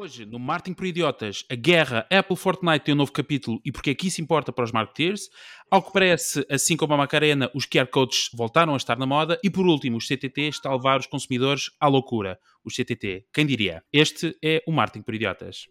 [0.00, 3.90] Hoje, no Marketing por Idiotas, a guerra Apple Fortnite tem um novo capítulo e porque
[3.90, 5.22] é que isso importa para os marketeers.
[5.68, 9.40] Ao que parece, assim como a Macarena, os QR Codes voltaram a estar na moda.
[9.42, 12.38] E por último, os CTT está a levar os consumidores à loucura.
[12.64, 13.82] Os CTT, quem diria?
[13.92, 15.66] Este é o Marketing por Idiotas.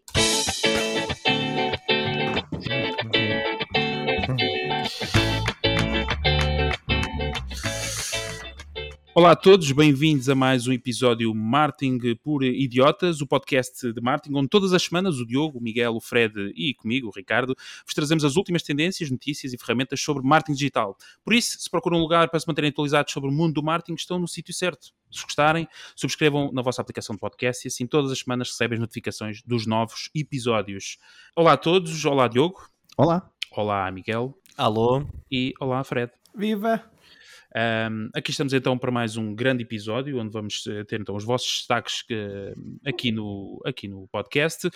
[9.18, 14.36] Olá a todos, bem-vindos a mais um episódio Marketing por Idiotas, o podcast de marketing,
[14.36, 17.96] onde todas as semanas o Diogo, o Miguel, o Fred e comigo, o Ricardo, vos
[17.96, 20.96] trazemos as últimas tendências, notícias e ferramentas sobre marketing digital.
[21.24, 23.96] Por isso, se procuram um lugar para se manterem atualizados sobre o mundo do marketing,
[23.96, 24.94] estão no sítio certo.
[25.12, 28.82] Se gostarem, subscrevam na vossa aplicação de podcast e assim todas as semanas recebem as
[28.82, 31.00] notificações dos novos episódios.
[31.36, 32.70] Olá a todos, olá Diogo.
[32.96, 33.28] Olá.
[33.52, 34.38] Olá Miguel.
[34.56, 35.04] Alô.
[35.32, 36.12] E olá Fred.
[36.36, 36.97] Viva!
[37.56, 41.24] Um, aqui estamos então para mais um grande episódio, onde vamos eh, ter então os
[41.24, 42.54] vossos destaques que,
[42.86, 44.68] aqui, no, aqui no podcast.
[44.68, 44.72] Uh,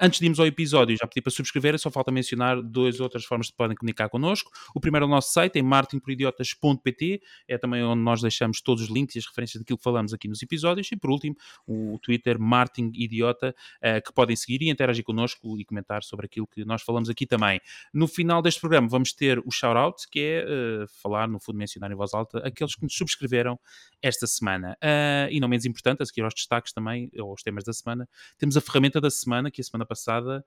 [0.00, 3.46] antes de irmos ao episódio, já pedi para subscrever, só falta mencionar duas outras formas
[3.46, 4.50] de podem comunicar connosco.
[4.74, 8.90] O primeiro é o nosso site, é marketingporidiotas.pt, é também onde nós deixamos todos os
[8.90, 10.90] links e as referências daquilo que falamos aqui nos episódios.
[10.90, 15.64] E por último, o Twitter Martin Idiota, uh, que podem seguir e interagir connosco e
[15.64, 17.60] comentar sobre aquilo que nós falamos aqui também.
[17.94, 21.90] No final deste programa vamos ter o shout-out, que é uh, falar, no fundo, mencionar
[21.90, 23.58] em voz alta aqueles que nos subscreveram
[24.02, 24.76] esta semana.
[24.82, 28.08] Uh, e não menos importante, a seguir aos destaques também, ou aos temas da semana,
[28.38, 30.44] temos a ferramenta da semana, que a semana passada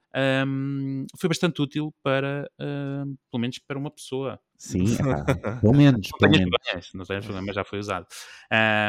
[0.47, 4.39] um, foi bastante útil para, uh, pelo menos para uma pessoa.
[4.57, 4.83] Sim,
[5.61, 6.09] pelo menos.
[6.11, 8.05] Não tenhas problemas, não tenhas problemas, já foi usado.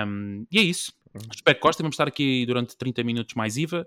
[0.07, 0.93] Um, e é isso.
[1.35, 1.85] Espero que gostem.
[1.85, 3.87] Vamos estar aqui durante 30 minutos mais IVA.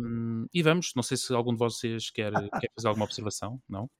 [0.00, 0.92] Um, e vamos.
[0.94, 3.60] Não sei se algum de vocês quer, quer fazer alguma observação.
[3.68, 3.90] Não?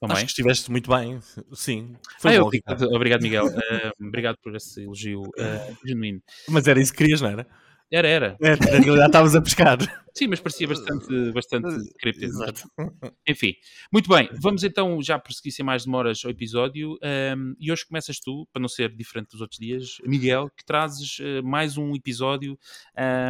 [0.00, 0.16] Também.
[0.16, 1.20] Acho que estiveste muito bem,
[1.52, 1.94] sim.
[2.18, 3.46] Foi ah, bom, obrigado, obrigado, Miguel.
[3.48, 6.22] Uh, obrigado por esse elogio uh, genuíno.
[6.48, 7.46] Mas era isso que querias, não era?
[7.92, 8.36] Era, era.
[8.40, 9.78] É, na realidade estavas a pescar.
[10.14, 12.24] Sim, mas parecia bastante, bastante cripto.
[12.24, 12.62] Exato.
[13.26, 13.54] Enfim,
[13.92, 14.28] muito bem.
[14.40, 16.98] Vamos então já prosseguir sem mais demoras ao episódio.
[17.02, 21.18] Um, e hoje começas tu, para não ser diferente dos outros dias, Miguel, que trazes
[21.18, 22.58] uh, mais um episódio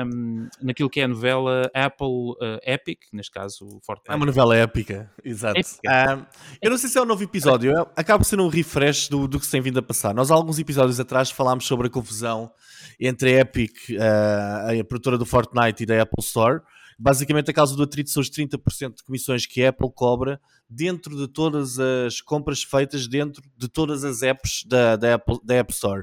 [0.06, 4.12] um, naquilo que é a novela Apple uh, Epic, neste caso Fortnite.
[4.12, 5.58] É uma novela épica, exato.
[5.58, 6.16] Épica.
[6.16, 6.26] Um,
[6.62, 9.44] eu não sei se é um novo episódio, acaba sendo um refresh do, do que
[9.44, 10.14] se tem vindo a passar.
[10.14, 12.50] Nós há alguns episódios atrás falámos sobre a confusão
[12.98, 16.60] entre a Epic, uh, a produtora do Fortnite e da Apple Store
[17.02, 20.38] Basicamente, a causa do atrito são os 30% de comissões que a Apple cobra
[20.68, 25.54] dentro de todas as compras feitas dentro de todas as apps da, da, Apple, da
[25.54, 26.02] App Store.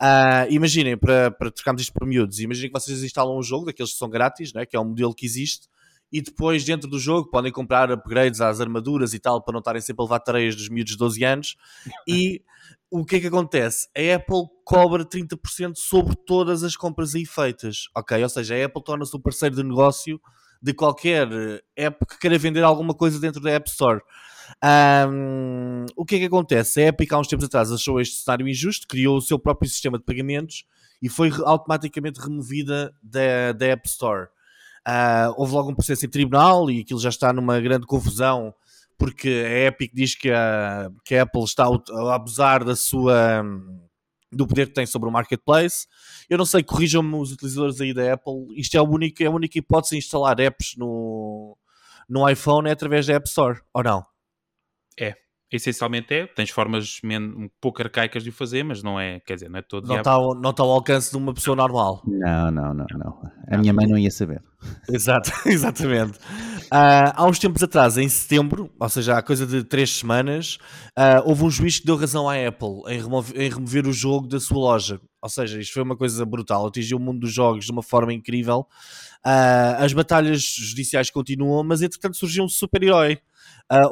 [0.00, 3.92] Uh, imaginem, para, para trocarmos isto por miúdos, imaginem que vocês instalam um jogo daqueles
[3.92, 5.68] que são grátis, né, que é um modelo que existe,
[6.12, 9.80] e depois dentro do jogo podem comprar upgrades às armaduras e tal para não estarem
[9.80, 11.56] sempre a levar tareias dos miúdos de 12 anos
[12.06, 12.42] e
[12.90, 13.88] o que é que acontece?
[13.96, 18.20] A Apple cobra 30% sobre todas as compras aí feitas, ok?
[18.20, 20.20] Ou seja, a Apple torna-se o parceiro de negócio
[20.60, 21.28] de qualquer
[21.76, 24.00] app que queira vender alguma coisa dentro da App Store.
[25.08, 26.82] Um, o que é que acontece?
[26.82, 29.96] A Epic há uns tempos atrás achou este cenário injusto, criou o seu próprio sistema
[29.96, 30.64] de pagamentos
[31.00, 34.28] e foi automaticamente removida da, da App Store.
[34.86, 38.54] Uh, houve logo um processo em tribunal e aquilo já está numa grande confusão
[39.00, 43.42] porque a Epic diz que a, que a Apple está a abusar da sua
[44.30, 45.86] do poder que tem sobre o marketplace.
[46.28, 48.46] Eu não sei, corrijam-me os utilizadores aí da Apple.
[48.56, 51.56] Isto é a única, é a única hipótese de instalar apps no,
[52.08, 54.04] no iPhone é através da App Store, ou não?
[54.98, 55.14] É,
[55.56, 56.26] essencialmente é.
[56.26, 59.62] Tens formas um pouco arcaicas de o fazer, mas não é, quer dizer, não é
[59.62, 59.86] todo.
[59.86, 62.02] Não está, ao, não está ao alcance de uma pessoa normal.
[62.06, 63.22] Não, não, não, não.
[63.48, 64.42] A minha mãe não ia saber.
[64.88, 66.18] Exato, exatamente.
[66.66, 70.58] Uh, há uns tempos atrás, em setembro, ou seja, há coisa de três semanas,
[70.96, 74.28] uh, houve um juiz que deu razão à Apple em remover, em remover, o jogo
[74.28, 75.00] da sua loja.
[75.22, 78.12] Ou seja, isto foi uma coisa brutal, atingiu o mundo dos jogos de uma forma
[78.12, 78.66] incrível.
[79.26, 83.18] Uh, as batalhas judiciais continuam, mas entretanto surgiu um super-herói,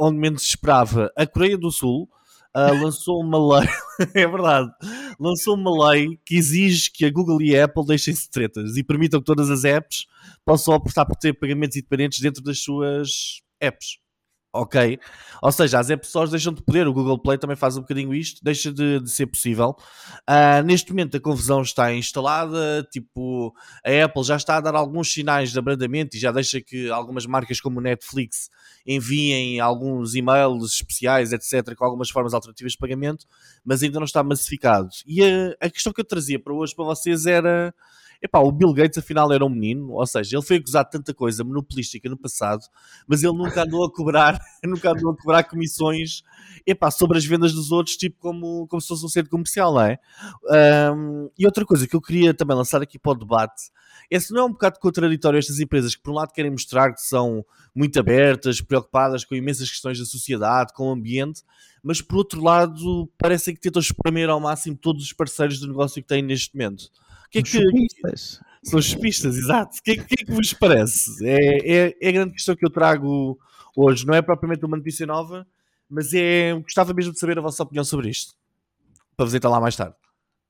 [0.01, 1.11] onde menos se esperava.
[1.17, 2.09] A Coreia do Sul
[2.57, 3.69] uh, lançou uma lei,
[4.15, 4.71] é verdade,
[5.19, 9.21] lançou uma lei que exige que a Google e a Apple deixem-se tretas e permitam
[9.21, 10.07] que todas as apps
[10.45, 13.99] possam optar por ter pagamentos independentes dentro das suas apps
[14.61, 14.99] ok?
[15.41, 18.13] Ou seja, as App Stores deixam de poder, o Google Play também faz um bocadinho
[18.13, 19.77] isto, deixa de, de ser possível.
[20.29, 25.13] Uh, neste momento a confusão está instalada, tipo, a Apple já está a dar alguns
[25.13, 28.51] sinais de abrandamento e já deixa que algumas marcas como o Netflix
[28.87, 33.27] enviem alguns e-mails especiais, etc., com algumas formas alternativas de pagamento,
[33.65, 34.89] mas ainda não está massificado.
[35.07, 37.73] E a, a questão que eu trazia para hoje para vocês era
[38.23, 41.15] epá, o Bill Gates afinal era um menino, ou seja, ele foi acusado de tanta
[41.15, 42.63] coisa monopolística no passado,
[43.07, 46.23] mas ele nunca andou a cobrar, nunca andou a cobrar comissões,
[46.67, 49.83] epá, sobre as vendas dos outros, tipo como, como se fosse um centro comercial, não
[49.83, 49.99] é?
[50.95, 53.71] Um, e outra coisa que eu queria também lançar aqui para o debate,
[54.11, 56.93] é se não é um bocado contraditório estas empresas que por um lado querem mostrar
[56.93, 57.45] que são
[57.75, 61.43] muito abertas, preocupadas com imensas questões da sociedade, com o ambiente,
[61.83, 66.03] mas por outro lado parecem que tentam espremer ao máximo todos os parceiros do negócio
[66.03, 66.91] que têm neste momento.
[67.29, 67.59] O que é que,
[68.63, 69.79] são os pistas, exato.
[69.79, 71.25] O que, é, que, é que vos parece?
[71.27, 73.39] É, é, é, a grande questão que eu trago
[73.77, 74.07] hoje.
[74.07, 75.47] Não é propriamente uma notícia nova,
[75.89, 76.55] mas é.
[76.55, 78.35] Gostava mesmo de saber a vossa opinião sobre isto.
[79.17, 79.95] Para visitar lá mais tarde.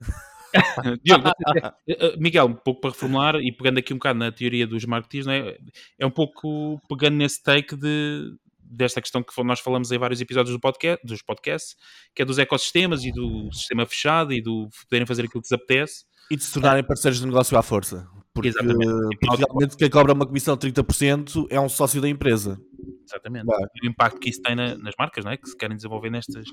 [1.05, 4.67] Diogo, eh, eh, Miguel, um pouco para reformular e pegando aqui um bocado na teoria
[4.67, 5.59] dos marketeers, não é?
[5.99, 8.35] é um pouco pegando nesse take de,
[8.71, 11.77] desta questão que nós falamos em vários episódios do podcast, dos podcasts,
[12.15, 15.61] que é dos ecossistemas e do sistema fechado e do poderem fazer aquilo que lhes
[15.61, 16.05] apetece.
[16.31, 18.07] E de se tornarem parceiros de negócio à força.
[18.35, 18.87] Porque, Exatamente.
[18.87, 22.61] porque realmente quem cobra uma comissão de 30% é um sócio da empresa.
[23.05, 23.47] Exatamente.
[23.83, 25.37] E o impacto que isso tem na, nas marcas, não é?
[25.37, 26.45] Que se querem desenvolver nestas.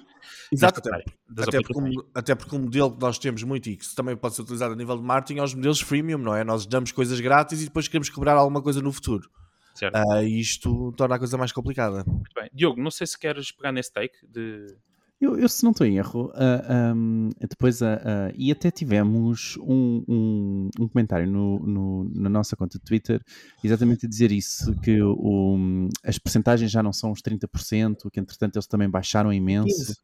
[0.52, 0.82] Exato.
[0.82, 4.36] Nestas até, porque, até porque o modelo que nós temos muito e que também pode
[4.36, 6.44] ser utilizado a nível de marketing é os modelos freemium, não é?
[6.44, 9.30] Nós damos coisas grátis e depois queremos cobrar alguma coisa no futuro.
[9.76, 9.96] Certo.
[9.96, 12.04] Uh, isto torna a coisa mais complicada.
[12.06, 12.50] Muito bem.
[12.54, 14.76] Diogo, não sei se queres pegar nesse take de
[15.20, 18.70] eu, eu, se não estou em erro, uh, ah, um, depois, uh, uh, e até
[18.70, 23.22] tivemos um, um, um comentário no, no, na nossa conta de Twitter
[23.64, 28.58] exatamente a dizer isso, que o, as percentagens já não são os 30%, que entretanto
[28.58, 29.68] eles também baixaram imenso.
[29.68, 29.98] 15.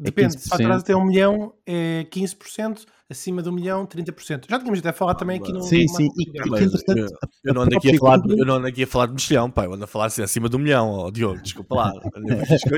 [0.00, 4.46] É Depende, se faturar até um milhão é 15%, acima de um milhão, 30%.
[4.48, 5.62] Já tínhamos até falado também aqui no.
[5.62, 6.08] Sim, sim.
[6.16, 7.08] E, e que, entretanto, eu,
[7.44, 9.66] eu, não ando aqui a falar, eu não ando aqui a falar de mexilhão, pai.
[9.66, 11.92] Eu ando a falar assim acima de um milhão, oh, Diogo, desculpa lá.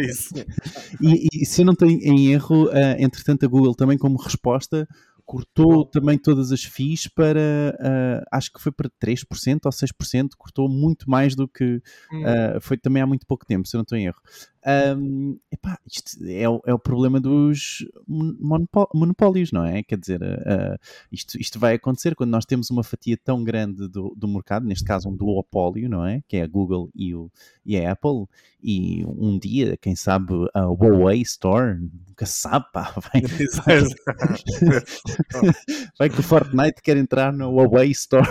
[0.02, 0.34] isso.
[1.00, 4.88] e, e, se eu não estou em erro, uh, entretanto, a Google também, como resposta,
[5.24, 10.68] cortou também todas as FIIs para, uh, acho que foi para 3% ou 6%, cortou
[10.68, 13.96] muito mais do que uh, foi também há muito pouco tempo, se eu não estou
[13.96, 14.20] em erro.
[14.64, 19.82] Um, epá, isto é, é, o problema dos monopólios, não é?
[19.82, 20.78] Quer dizer, uh,
[21.10, 24.84] isto, isto vai acontecer quando nós temos uma fatia tão grande do, do mercado, neste
[24.84, 26.22] caso um duopólio, não é?
[26.28, 27.28] Que é a Google e, o,
[27.66, 28.28] e a Apple,
[28.62, 33.20] e um dia, quem sabe, a Huawei Store, nunca sabe, pá, vai,
[35.98, 38.28] vai, que o Fortnite quer entrar no Huawei Store.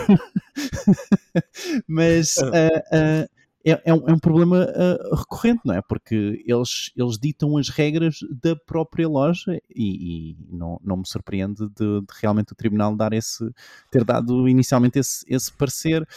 [1.88, 2.38] Mas.
[2.38, 5.82] Uh, uh, é, é, um, é um problema uh, recorrente, não é?
[5.82, 11.68] Porque eles, eles ditam as regras da própria loja e, e não, não me surpreende
[11.70, 13.50] de, de, realmente o tribunal dar esse,
[13.92, 16.08] ter dado inicialmente esse, esse parecer.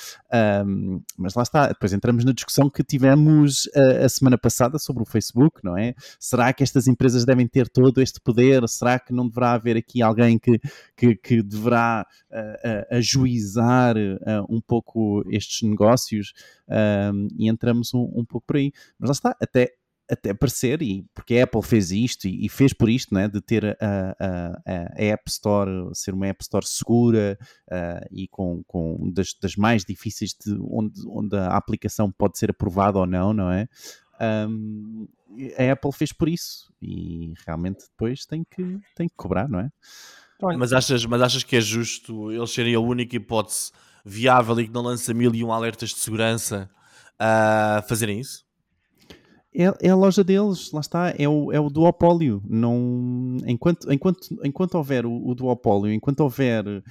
[0.66, 5.02] Um, mas lá está, depois entramos na discussão que tivemos uh, a semana passada sobre
[5.02, 5.94] o Facebook, não é?
[6.18, 8.66] Será que estas empresas devem ter todo este poder?
[8.68, 10.58] Será que não deverá haver aqui alguém que,
[10.96, 13.96] que, que deverá uh, ajuizar
[14.48, 16.32] um pouco estes negócios?
[16.66, 18.72] Um, e entramos um, um pouco por aí.
[18.98, 19.74] Mas lá está, até
[20.10, 23.40] até parecer, e porque a Apple fez isto e, e fez por isto, né, de
[23.40, 27.38] ter a, a, a, App Store ser uma App Store segura
[27.70, 32.50] uh, e com, com das, das, mais difíceis de onde, onde a aplicação pode ser
[32.50, 33.66] aprovada ou não, não é?
[34.20, 35.08] Um,
[35.58, 39.70] a Apple fez por isso e realmente depois tem que, tem que cobrar, não é?
[40.58, 43.72] Mas achas, mas achas que é justo eles serem a única hipótese
[44.04, 46.70] viável e que não lança mil e um alertas de segurança
[47.18, 48.44] a fazerem isso?
[49.56, 52.42] É, é, a loja deles, lá está, é o, é o duopólio.
[52.44, 56.82] Não, enquanto, enquanto, enquanto houver o, o duopólio, enquanto houver uh, uh,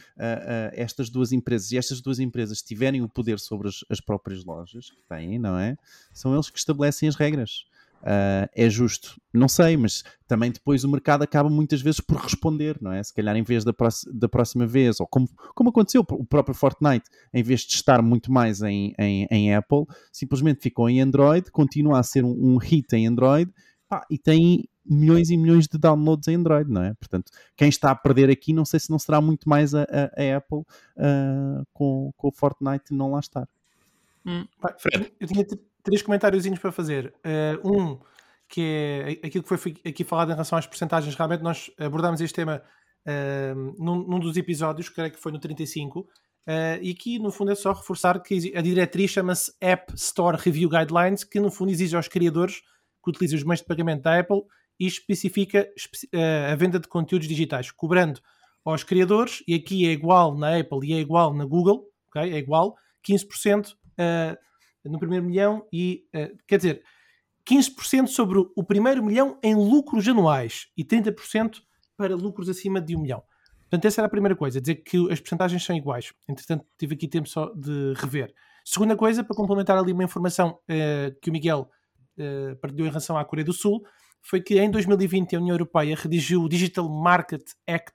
[0.71, 4.89] estas duas empresas e estas duas empresas tiverem o poder sobre as, as próprias lojas
[4.89, 5.75] que têm, não é?
[6.13, 7.65] São eles que estabelecem as regras.
[8.03, 9.15] Uh, é justo?
[9.33, 13.01] Não sei, mas também depois o mercado acaba muitas vezes por responder, não é?
[13.01, 13.73] Se calhar em vez da,
[14.13, 18.29] da próxima vez, ou como, como aconteceu o próprio Fortnite, em vez de estar muito
[18.29, 22.93] mais em, em, em Apple, simplesmente ficou em Android, continua a ser um, um hit
[22.93, 23.49] em Android
[23.87, 26.93] pá, e tem milhões e milhões de downloads em Android, não é?
[26.95, 30.21] Portanto, quem está a perder aqui, não sei se não será muito mais a, a,
[30.21, 33.47] a Apple uh, com, com o Fortnite não lá estar.
[34.25, 34.45] Hum.
[35.19, 35.45] Eu tinha
[35.83, 37.13] três comentários para fazer.
[37.25, 37.99] Uh, um,
[38.47, 41.15] que é aquilo que foi aqui falado em relação às porcentagens.
[41.15, 42.61] Realmente, nós abordámos este tema
[43.07, 45.99] uh, num, num, dos episódios, creio que foi no 35.
[45.99, 46.07] Uh,
[46.45, 50.69] eh, e aqui, no fundo, é só reforçar que a diretriz chama-se App Store Review
[50.69, 52.61] Guidelines, que no fundo exige aos criadores
[53.03, 54.43] que utilizem os meios de pagamento da Apple
[54.79, 55.67] e especifica
[56.51, 58.19] a venda de conteúdos digitais, cobrando
[58.65, 62.33] aos criadores, e aqui é igual na Apple e é igual na Google, okay?
[62.33, 62.75] é igual,
[63.07, 66.83] 15% uh, no primeiro milhão e, uh, quer dizer,
[67.45, 71.61] 15% sobre o primeiro milhão em lucros anuais e 30%
[71.97, 73.23] para lucros acima de um milhão.
[73.61, 76.13] Portanto, essa era a primeira coisa, dizer que as percentagens são iguais.
[76.29, 78.33] Entretanto, tive aqui tempo só de rever.
[78.63, 81.69] Segunda coisa, para complementar ali uma informação uh, que o Miguel
[82.17, 83.83] uh, em relação à Coreia do Sul,
[84.21, 87.93] foi que em 2020 a União Europeia redigiu o Digital Market Act,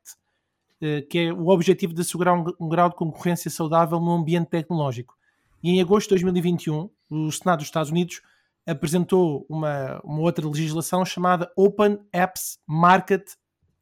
[1.11, 5.18] que é o objetivo de assegurar um, grau de concorrência saudável no ambiente tecnológico.
[5.63, 8.21] E em agosto de 2021, o Senado dos Estados Unidos
[8.67, 13.27] apresentou uma, uma outra legislação chamada Open Apps Market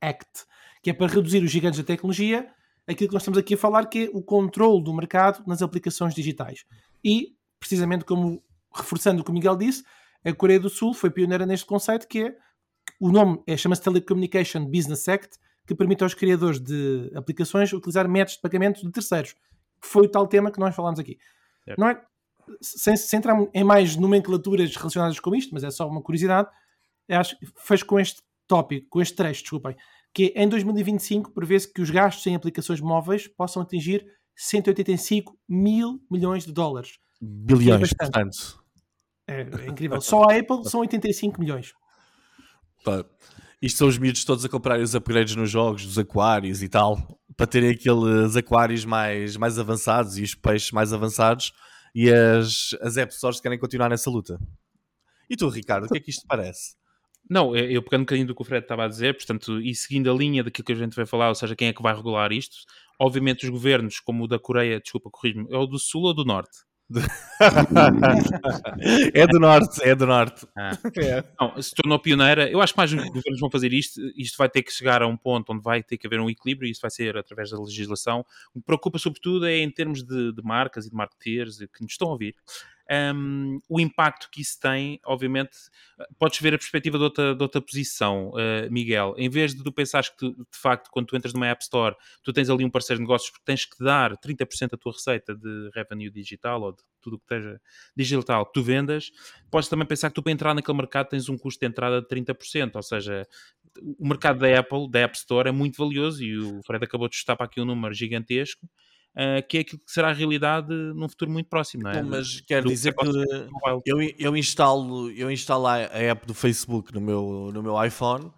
[0.00, 0.45] Act,
[0.83, 2.49] que é para reduzir os gigantes da tecnologia,
[2.87, 6.14] aquilo que nós estamos aqui a falar, que é o controle do mercado nas aplicações
[6.14, 6.64] digitais.
[7.04, 8.42] E, precisamente como
[8.73, 9.83] reforçando o que o Miguel disse,
[10.25, 12.37] a Coreia do Sul foi pioneira neste conceito, que é
[13.00, 18.37] o nome é, chama-se Telecommunication Business Act, que permite aos criadores de aplicações utilizar métodos
[18.37, 19.33] de pagamento de terceiros,
[19.80, 21.18] que foi o tal tema que nós falámos aqui.
[21.67, 21.79] Certo.
[21.79, 22.01] Não é,
[22.61, 26.49] sem, sem entrar em mais nomenclaturas relacionadas com isto, mas é só uma curiosidade,
[27.11, 29.77] acho que fez com este tópico, com este trecho, desculpem,
[30.15, 34.07] que em 2025 prevê-se que os gastos em aplicações móveis possam atingir
[34.37, 36.99] 185 mil milhões de dólares.
[37.21, 38.65] Bilhões, é portanto.
[39.27, 40.01] É, é, incrível.
[40.01, 41.73] Só a Apple são 85 milhões.
[42.85, 43.05] Pá,
[43.61, 47.19] isto são os miúdos todos a comprarem os upgrades nos jogos, dos aquários e tal,
[47.37, 51.52] para terem aqueles aquários mais, mais avançados e os peixes mais avançados
[51.95, 54.38] e as, as App Stores querem continuar nessa luta.
[55.28, 56.76] E tu, Ricardo, o que é que isto parece?
[57.28, 60.11] Não, eu pegando um bocadinho do que o Fred estava a dizer, portanto, e seguindo
[60.11, 62.31] a linha daquilo que a gente vai falar, ou seja, quem é que vai regular
[62.31, 62.59] isto,
[63.00, 66.25] obviamente os governos, como o da Coreia, desculpa, corrijo-me, é o do Sul ou do
[66.25, 66.59] Norte?
[69.12, 70.47] É do norte, é do norte.
[70.57, 70.71] Ah.
[70.97, 71.25] É.
[71.38, 72.49] Não, se tornou pioneira.
[72.50, 74.00] Eu acho que mais os governos vão fazer isto.
[74.16, 76.69] Isto vai ter que chegar a um ponto onde vai ter que haver um equilíbrio
[76.69, 78.25] e isso vai ser através da legislação.
[78.55, 81.93] O que preocupa, sobretudo, é em termos de, de marcas e de marketeers que nos
[81.93, 82.35] estão a ouvir
[82.90, 85.57] um, o impacto que isso tem, obviamente,
[86.19, 89.14] podes ver a perspectiva de outra, de outra posição, uh, Miguel.
[89.16, 91.97] Em vez de tu pensares que, tu, de facto, quando tu entras numa App Store,
[92.23, 95.35] tu tens ali um parceiro de negócios porque tens que dar 30% da tua receita
[95.35, 97.61] de revenue digital ou de tudo que esteja
[97.97, 99.11] digital que tu vendas,
[99.50, 102.09] podes também pensar que tu para entrar naquele mercado tens um custo de entrada de
[102.09, 103.26] 30%, ou seja,
[103.99, 107.16] o mercado da Apple, da App Store, é muito valioso e o Fred acabou de
[107.16, 108.69] chutar para aqui um número gigantesco
[109.17, 112.03] uh, que é aquilo que será a realidade num futuro muito próximo, não é?
[112.03, 113.07] Bom, mas quer dizer que
[113.87, 118.31] eu, eu, instalo, eu instalo a app do Facebook no meu, no meu iPhone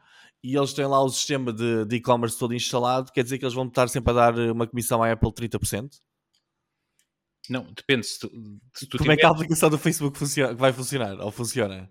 [0.43, 3.67] e eles têm lá o sistema de e-commerce todo instalado, quer dizer que eles vão
[3.67, 5.91] estar sempre a dar uma comissão à Apple 30%?
[7.49, 8.07] Não, depende.
[8.07, 8.31] Se tu,
[8.75, 9.15] se tu Como tiver...
[9.15, 11.19] é que a aplicação do Facebook funciona, vai funcionar?
[11.19, 11.91] Ou funciona?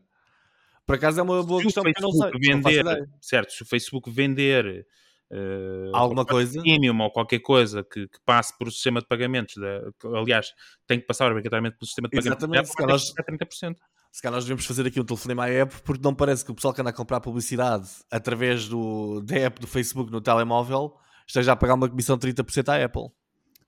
[0.86, 2.32] Por acaso é uma boa se questão que eu não sei.
[2.39, 4.86] Vender, não certo, se o Facebook vender
[5.29, 9.55] Uh, alguma coisa premium ou qualquer coisa que, que, passe por o sistema de pagamentos
[9.57, 10.53] da, que, aliás
[10.88, 13.75] tem que passar obrigatoriamente pelo sistema de pagamentos Exatamente, se calhar, nós, 30%.
[14.10, 16.55] se calhar nós devemos fazer aqui um telefonema à app porque não parece que o
[16.55, 20.93] pessoal que anda a comprar publicidade através do, da app do Facebook no telemóvel
[21.27, 23.10] esteja a pagar uma comissão de 30% à Apple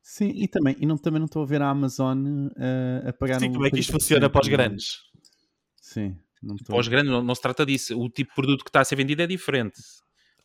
[0.01, 3.37] Sim, e também, e não, também não estou a ver a Amazon uh, a pagar
[3.41, 4.99] Sim, como é que isto funciona para os grandes?
[5.81, 6.73] Sim, não estou...
[6.73, 8.85] Para os grandes não, não se trata disso, o tipo de produto que está a
[8.85, 9.81] ser vendido é diferente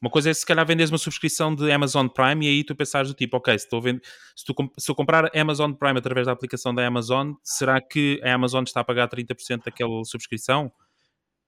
[0.04, 3.08] uma coisa é se calhar vendes uma subscrição de Amazon Prime e aí tu pensares
[3.08, 4.02] do tipo, ok, se, estou vendo,
[4.37, 8.34] se, tu, se eu comprar Amazon Prime através da aplicação da Amazon, será que a
[8.34, 10.70] Amazon está a pagar 30% daquela subscrição?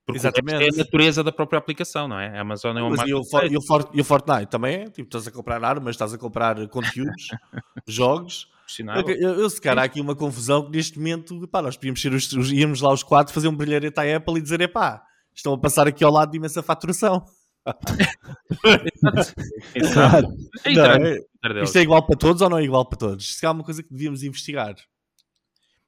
[0.07, 0.65] Porque Exatamente.
[0.65, 2.39] é a natureza da própria aplicação, não é?
[2.39, 3.11] A Amazon é uma marca.
[3.11, 4.85] E o, For, e, o For, e o Fortnite também é?
[4.85, 7.29] Tipo, estás a comprar armas, estás a comprar conteúdos,
[7.87, 8.49] jogos.
[8.79, 12.01] Eu, eu, eu, se calhar há aqui uma confusão que neste momento, pá, nós podíamos
[12.01, 15.03] ser os, os, íamos lá os quatro fazer um brilhareta à Apple e dizer, epá,
[15.35, 17.23] estão a passar aqui ao lado de imensa faturação.
[19.75, 20.29] Exato.
[20.65, 23.31] É, isto é igual para todos ou não é igual para todos?
[23.31, 24.77] Isso é uma coisa que devíamos investigar.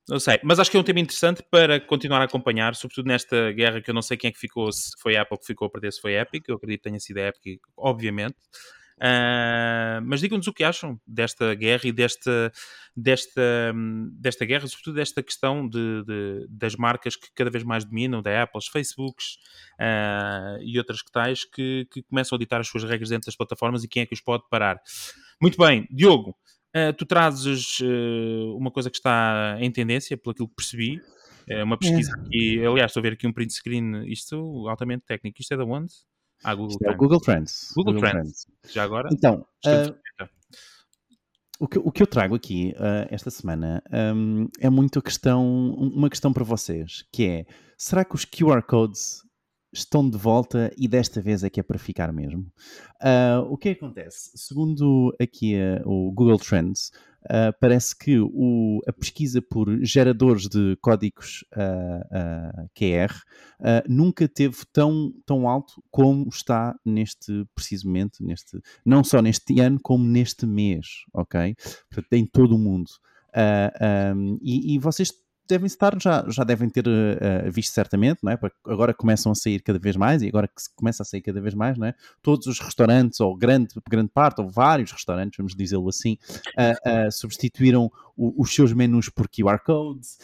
[0.08, 3.52] Não sei, mas acho que é um tema interessante para continuar a acompanhar, sobretudo nesta
[3.52, 5.66] guerra que eu não sei quem é que ficou, se foi a Apple que ficou
[5.66, 8.36] a perder, se foi a Epic, eu acredito que tenha sido a Epic, obviamente.
[8.98, 12.52] Uh, mas digam-nos o que acham desta guerra e desta,
[12.96, 13.72] desta,
[14.12, 18.42] desta guerra, sobretudo desta questão de, de das marcas que cada vez mais dominam, da
[18.42, 19.38] Apple, Facebooks
[19.80, 23.36] uh, e outras que tais, que, que começam a ditar as suas regras dentro das
[23.36, 24.80] plataformas e quem é que os pode parar.
[25.40, 26.30] Muito bem, Diogo,
[26.76, 27.78] uh, tu trazes
[28.56, 31.00] uma coisa que está em tendência, pelo que percebi,
[31.48, 32.28] é uma pesquisa é.
[32.28, 35.64] que, aliás, estou a ver aqui um print screen, isto altamente técnico, isto é da
[35.64, 35.94] onde?
[36.42, 37.72] Ah, Google, é Google Trends.
[37.74, 38.44] Google, Google Trends.
[38.44, 38.74] Trends.
[38.74, 39.08] Já agora?
[39.12, 40.26] Então, uh,
[41.58, 43.82] o, que, o que eu trago aqui uh, esta semana
[44.14, 48.62] um, é muito a questão, uma questão para vocês, que é, será que os QR
[48.62, 49.22] Codes
[49.72, 52.46] estão de volta e desta vez é que é para ficar mesmo?
[53.02, 54.30] Uh, o que acontece?
[54.34, 56.92] Segundo aqui o Google Trends,
[57.24, 63.14] uh, parece que o, a pesquisa por geradores de códigos uh, QR
[63.88, 69.78] nunca teve tão, tão alto como está neste preciso momento, neste, não só neste ano,
[69.82, 71.56] como neste mês, ok?
[71.90, 72.90] Portanto, em todo o mundo.
[74.14, 75.12] Um, e, e vocês
[75.48, 78.36] devem estar, já, já devem ter uh, visto certamente, não é?
[78.36, 81.40] Porque agora começam a sair cada vez mais e agora que começa a sair cada
[81.40, 81.94] vez mais, não é?
[82.22, 86.18] Todos os restaurantes, ou grande, grande parte, ou vários restaurantes, vamos dizê-lo assim,
[86.56, 90.18] uh, uh, substituíram o, os seus menus por QR codes,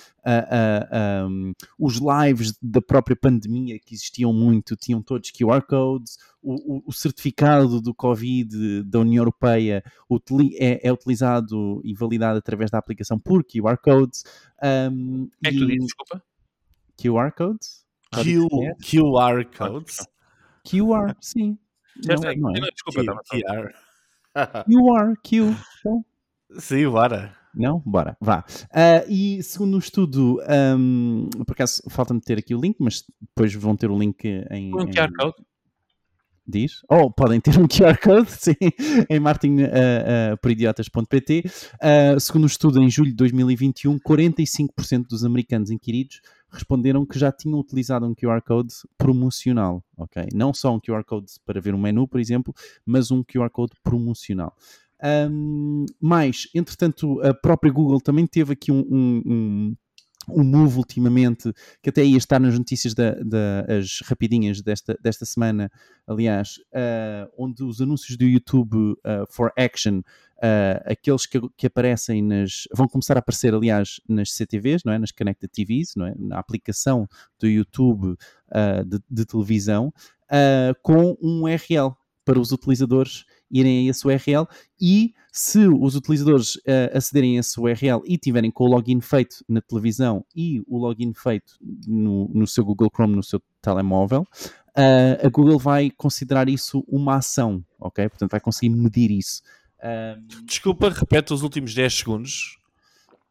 [1.28, 6.92] um, os lives da própria pandemia que existiam muito tinham todos QR codes, o, o,
[6.92, 9.84] certificado do Covid da União Europeia
[10.58, 14.24] é, é, utilizado e validado através da aplicação por QR codes.
[14.62, 16.22] Um, é que tu dizes, desculpa?
[17.00, 17.84] QR codes?
[18.12, 18.48] Q,
[18.82, 19.98] QR codes?
[20.64, 21.56] QR, sim.
[22.04, 22.70] Não, não, é.
[22.70, 23.72] desculpa, QR.
[24.66, 25.54] QR, Q.
[25.78, 26.04] Então.
[26.58, 27.34] Sim, bora.
[27.56, 27.82] Não?
[27.84, 28.44] Bora, vá.
[28.70, 30.40] Uh, e segundo o estudo,
[30.76, 34.75] um, por acaso falta-me ter aqui o link, mas depois vão ter o link em.
[34.75, 34.87] Um.
[34.87, 35.37] QR Code?
[36.46, 36.82] Diz?
[36.90, 38.52] Oh, podem ter um QR Code, sim,
[39.08, 41.44] em martinporidiotas.pt.
[41.46, 46.20] Uh, uh, segundo o estudo, em julho de 2021, 45% dos americanos inquiridos
[46.54, 50.28] responderam que já tinham utilizado um QR Code promocional, ok?
[50.32, 52.54] Não só um QR Code para ver um menu, por exemplo,
[52.87, 54.56] mas um QR Code promocional.
[55.02, 59.76] Um, mas, entretanto, a própria Google também teve aqui um, um, um
[60.28, 63.66] um move ultimamente, que até ia estar nas notícias das da,
[64.06, 65.70] rapidinhas desta, desta semana,
[66.06, 72.22] aliás, uh, onde os anúncios do YouTube uh, for Action, uh, aqueles que, que, aparecem
[72.22, 72.66] nas.
[72.72, 74.98] vão começar a aparecer, aliás, nas CTVs, não é?
[74.98, 76.14] nas Connected TVs, não é?
[76.18, 77.08] na aplicação
[77.38, 78.16] do YouTube
[78.86, 79.92] de, de, televisão,
[80.82, 81.92] com um URL
[82.24, 83.24] para os utilizadores
[83.54, 84.46] irem a esse URL
[84.80, 89.44] e se os utilizadores uh, acederem a esse URL e tiverem com o login feito
[89.49, 91.54] na televisão e o login feito
[91.87, 97.16] no, no seu Google Chrome, no seu telemóvel, uh, a Google vai considerar isso uma
[97.16, 98.08] ação, ok?
[98.08, 99.42] Portanto, vai conseguir medir isso.
[99.78, 102.58] Uh, Desculpa, repete os últimos 10 segundos.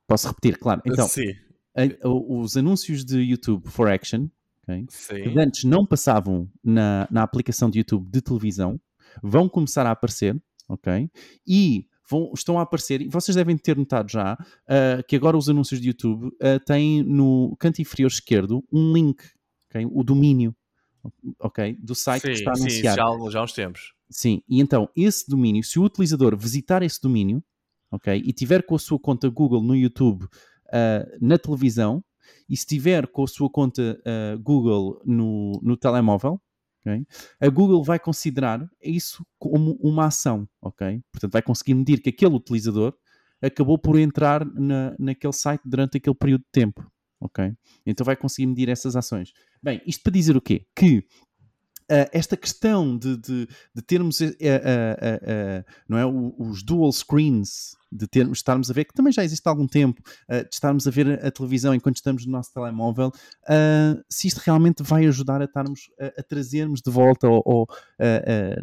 [0.07, 0.81] Posso repetir, claro.
[0.85, 1.07] Então,
[1.75, 4.27] a, os anúncios de YouTube for Action,
[4.61, 4.85] okay,
[5.23, 8.79] que antes não passavam na, na aplicação de YouTube de televisão,
[9.21, 11.09] vão começar a aparecer, ok?
[11.45, 15.49] E vão, estão a aparecer, e vocês devem ter notado já uh, que agora os
[15.49, 19.23] anúncios de YouTube uh, têm no canto inferior esquerdo um link,
[19.69, 19.85] okay?
[19.85, 20.55] o domínio,
[21.39, 21.77] ok?
[21.79, 22.71] Do site sim, que está anunciado.
[22.71, 23.93] Sim, já, já há uns tempos.
[24.09, 27.43] Sim, e então esse domínio, se o utilizador visitar esse domínio,
[27.91, 28.21] ok?
[28.25, 32.03] E tiver com a sua conta Google no YouTube uh, na televisão,
[32.49, 34.01] e se tiver com a sua conta
[34.41, 36.41] Google no, no telemóvel,
[36.85, 37.05] Okay?
[37.39, 41.01] A Google vai considerar isso como uma ação, ok?
[41.11, 42.93] Portanto, vai conseguir medir que aquele utilizador
[43.41, 46.85] acabou por entrar na, naquele site durante aquele período de tempo,
[47.21, 47.53] ok?
[47.85, 49.31] Então vai conseguir medir essas ações.
[49.61, 50.65] Bem, isto para dizer o quê?
[50.75, 51.05] Que
[51.83, 58.07] Uh, esta questão de, de, de termos uh, uh, não é, os dual screens, de
[58.07, 61.23] termos, estarmos a ver, que também já existe há algum tempo, de estarmos a ver
[61.23, 63.11] a televisão enquanto estamos no nosso telemóvel,
[64.09, 67.67] se isto realmente vai ajudar a estarmos a, a trazermos de volta, ou, ou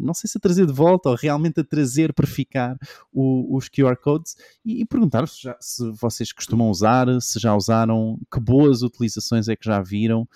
[0.01, 2.77] não sei se a trazer de volta, ou realmente a trazer para ficar
[3.09, 8.37] o, os QR codes, e, e perguntar-vos se vocês costumam usar, se já usaram, que
[8.37, 10.27] boas utilizações é que já viram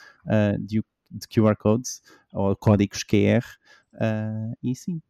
[0.58, 3.44] de, de QR codes ou códigos QR.
[3.94, 5.02] Uh, e sim,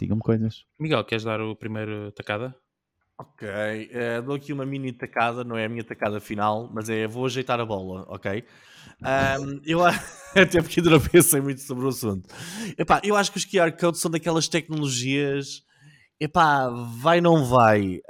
[0.00, 0.64] digam-me coisas.
[0.78, 2.54] Miguel, queres dar o primeiro tacada?
[3.16, 7.06] Ok, uh, dou aqui uma mini tacada, não é a minha tacada final, mas é
[7.06, 8.44] vou ajeitar a bola, ok?
[9.02, 9.84] Um, eu
[10.34, 12.28] até porque ainda não pensei muito sobre o assunto.
[12.76, 15.62] Epá, eu acho que os QR codes são daquelas tecnologias.
[16.20, 18.00] Epá, vai não vai.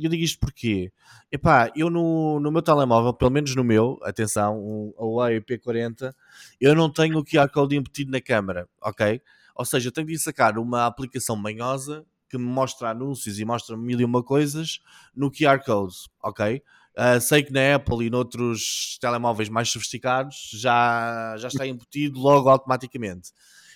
[0.00, 0.92] Eu digo isto porque
[1.30, 6.14] Epá, eu no, no meu telemóvel, pelo menos no meu, atenção, um Huawei P40,
[6.60, 9.18] eu não tenho o QR Code embutido na câmera, ok?
[9.56, 13.76] Ou seja, eu tenho de sacar uma aplicação manhosa que me mostra anúncios e mostra
[13.78, 14.80] mil e uma coisas
[15.16, 16.62] no QR Code, ok?
[16.98, 22.50] Uh, sei que na Apple e noutros telemóveis mais sofisticados já, já está embutido logo
[22.50, 23.30] automaticamente.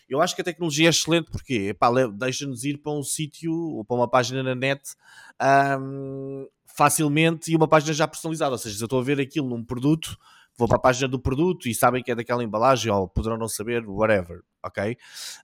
[0.09, 1.75] Eu acho que a tecnologia é excelente porque
[2.15, 4.83] deixa-nos ir para um sítio ou para uma página na net
[5.81, 8.53] um, facilmente e uma página já personalizada.
[8.53, 10.17] Ou seja, se eu estou a ver aquilo num produto,
[10.57, 13.49] vou para a página do produto e sabem que é daquela embalagem ou poderão não
[13.49, 14.97] saber, whatever, ok?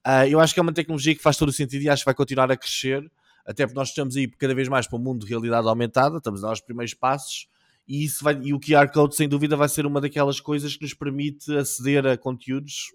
[0.07, 2.07] Uh, eu acho que é uma tecnologia que faz todo o sentido e acho que
[2.07, 3.11] vai continuar a crescer,
[3.45, 6.43] até porque nós estamos aí cada vez mais para um mundo de realidade aumentada, estamos
[6.43, 7.49] a dar os primeiros passos
[7.87, 10.83] e, isso vai, e o QR Code sem dúvida vai ser uma daquelas coisas que
[10.83, 12.93] nos permite aceder a conteúdos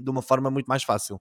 [0.00, 1.20] de uma forma muito mais fácil.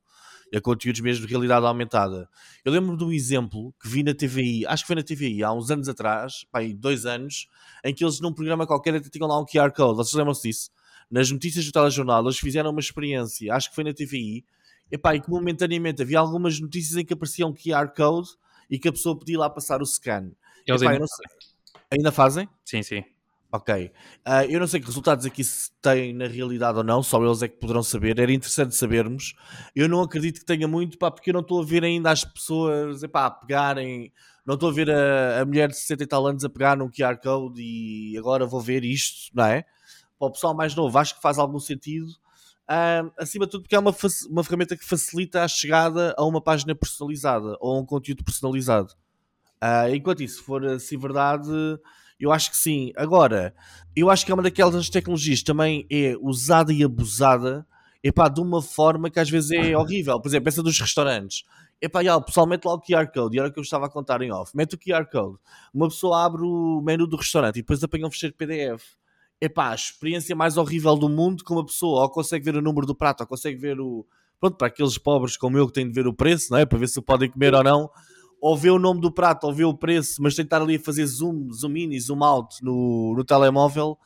[0.51, 2.27] E a conteúdos mesmo de realidade aumentada.
[2.65, 5.53] Eu lembro de um exemplo que vi na TVI, acho que foi na TVI há
[5.53, 7.47] uns anos atrás, pá, dois anos,
[7.83, 9.97] em que eles num programa qualquer tinham lá um QR Code.
[9.97, 10.71] Vocês lembram-se disso?
[11.09, 14.45] Nas notícias do telejornal, eles fizeram uma experiência, acho que foi na TVI,
[14.91, 18.29] epá, e que momentaneamente havia algumas notícias em que aparecia um QR Code
[18.69, 20.31] e que a pessoa podia lá passar o scan.
[20.67, 21.25] Eles Epá, ainda, sei.
[21.91, 22.47] Ainda fazem?
[22.63, 23.03] Sim, sim.
[23.51, 23.91] Ok.
[24.23, 27.41] Ah, eu não sei que resultados aqui se têm na realidade ou não, só eles
[27.41, 28.19] é que poderão saber.
[28.19, 29.33] Era interessante sabermos.
[29.75, 32.23] Eu não acredito que tenha muito, pá, porque eu não estou a ver ainda as
[32.23, 34.13] pessoas epá, a pegarem.
[34.45, 36.89] Não estou a ver a, a mulher de 60 e tal anos a pegar num
[36.89, 39.65] QR Code e agora vou ver isto, não é?
[40.19, 42.07] Para o pessoal mais novo, acho que faz algum sentido.
[42.67, 43.95] Ah, acima de tudo, porque é uma,
[44.29, 48.93] uma ferramenta que facilita a chegada a uma página personalizada ou a um conteúdo personalizado.
[49.59, 51.49] Ah, enquanto isso for assim verdade,
[52.19, 52.91] eu acho que sim.
[52.95, 53.53] Agora,
[53.95, 57.65] eu acho que é uma daquelas tecnologias que também é usada e abusada
[58.03, 60.19] epá, de uma forma que às vezes é horrível.
[60.19, 61.43] Por exemplo, essa dos restaurantes.
[61.81, 63.85] Epá, já, o pessoal mete lá o QR Code, e era o que eu estava
[63.85, 64.55] a contar em off.
[64.55, 65.37] Mete o QR Code,
[65.73, 68.83] uma pessoa abre o menu do restaurante e depois apanha um fecheiro PDF.
[69.39, 72.85] Epá, a experiência mais horrível do mundo que uma pessoa ou consegue ver o número
[72.85, 74.05] do prato, ou consegue ver o...
[74.41, 76.65] Pronto, para aqueles pobres como eu que têm de ver o preço, não é?
[76.65, 77.89] Para ver se podem comer ou não
[78.41, 81.05] ou vê o nome do prato, ou vê o preço, mas tentar ali a fazer
[81.05, 83.97] zoom, zoom in e zoom out no, no telemóvel,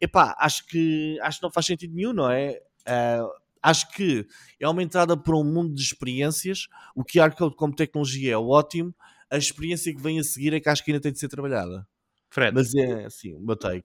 [0.00, 2.58] epá, acho que, acho que não faz sentido nenhum, não é?
[2.86, 3.24] Ah,
[3.62, 4.26] acho que
[4.60, 6.66] é uma entrada para um mundo de experiências.
[6.96, 8.94] O QR Code como tecnologia é ótimo.
[9.30, 11.86] A experiência que vem a seguir é que acho que ainda tem de ser trabalhada.
[12.28, 13.84] Fred, Mas é assim, o meu take.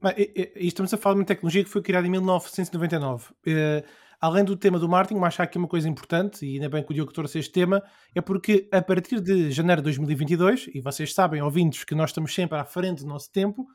[0.00, 3.26] Bem, e- e- estamos a falar de uma tecnologia que foi criada em 1999.
[3.46, 3.84] Eh,
[4.20, 6.82] além do tema do marketing, mas que há aqui uma coisa importante, e ainda bem
[6.82, 7.82] que o Diogo trouxe este tema,
[8.14, 12.34] é porque a partir de janeiro de 2022, e vocês sabem, ouvintes, que nós estamos
[12.34, 13.66] sempre à frente do nosso tempo,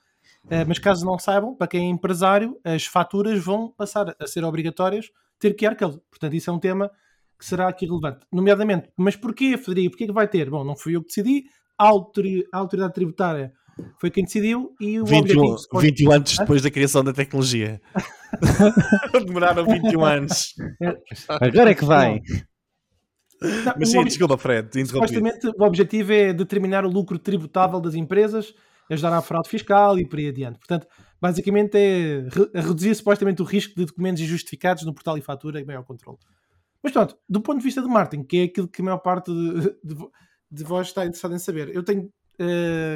[0.49, 4.43] eh, mas caso não saibam, para quem é empresário, as faturas vão passar a ser
[4.43, 5.99] obrigatórias ter QR Code.
[6.09, 6.91] Portanto, isso é um tema
[7.37, 8.25] que será aqui relevante.
[8.31, 9.91] Nomeadamente, mas porquê, Frederico?
[9.91, 10.49] Porquê que vai ter?
[10.49, 11.45] Bom, não fui eu que decidi,
[11.77, 13.53] a autoridade tributária
[13.99, 15.57] foi quem decidiu e o 21, objetivo...
[15.57, 17.81] suposto- 21 anos depois da criação da tecnologia.
[19.25, 20.53] Demoraram 21 anos.
[21.27, 22.19] Agora é que vai.
[23.41, 24.69] Não, Mas sim, ob- desculpa, Fred.
[24.87, 28.53] Supostamente o objetivo é determinar o lucro tributável das empresas,
[28.89, 30.57] ajudar à fraude fiscal e por aí adiante.
[30.59, 30.87] Portanto,
[31.21, 35.83] basicamente é reduzir supostamente o risco de documentos injustificados no portal e fatura e maior
[35.83, 36.17] controle.
[36.81, 39.31] Mas pronto, do ponto de vista do marketing, que é aquilo que a maior parte
[39.33, 39.95] de, de
[40.51, 42.11] de vós está interessado em saber, eu tenho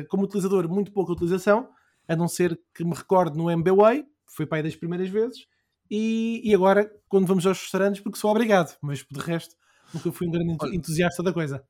[0.10, 1.70] como utilizador muito pouca utilização,
[2.08, 5.46] a não ser que me recorde no MBWay, foi para aí das primeiras vezes,
[5.90, 9.56] e, e agora quando vamos aos restaurantes, porque sou obrigado, mas de resto
[9.94, 11.64] nunca fui um grande Olha, entusiasta da coisa.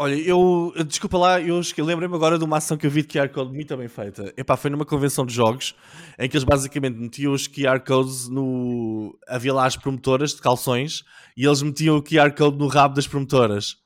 [0.00, 3.08] Olha, eu desculpa lá, eu esque- lembrei-me agora de uma ação que eu vi de
[3.08, 4.32] QR Code muito bem feita.
[4.36, 5.74] Epá, foi numa convenção de jogos
[6.16, 9.18] em que eles basicamente metiam os QR Codes no.
[9.26, 11.02] Havia lá as promotoras de calções
[11.36, 13.76] e eles metiam o QR Code no rabo das promotoras.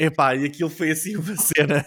[0.00, 1.84] Epá, e aquilo foi assim uma cena.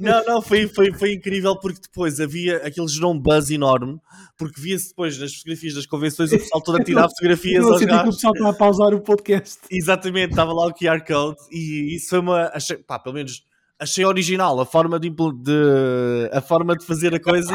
[0.00, 2.56] não, não, foi, foi, foi incrível porque depois havia.
[2.66, 4.00] Aquilo gerou um buzz enorme
[4.36, 7.78] porque via-se depois nas fotografias das convenções o pessoal todo a tirar fotografias Eu aos
[7.78, 9.58] senti que o pessoal está a pausar o podcast.
[9.70, 12.50] Exatamente, estava lá o QR Code e isso foi uma.
[12.52, 13.44] Achei, pá, pelo menos
[13.78, 17.52] achei original a forma de, de- a forma de fazer a coisa.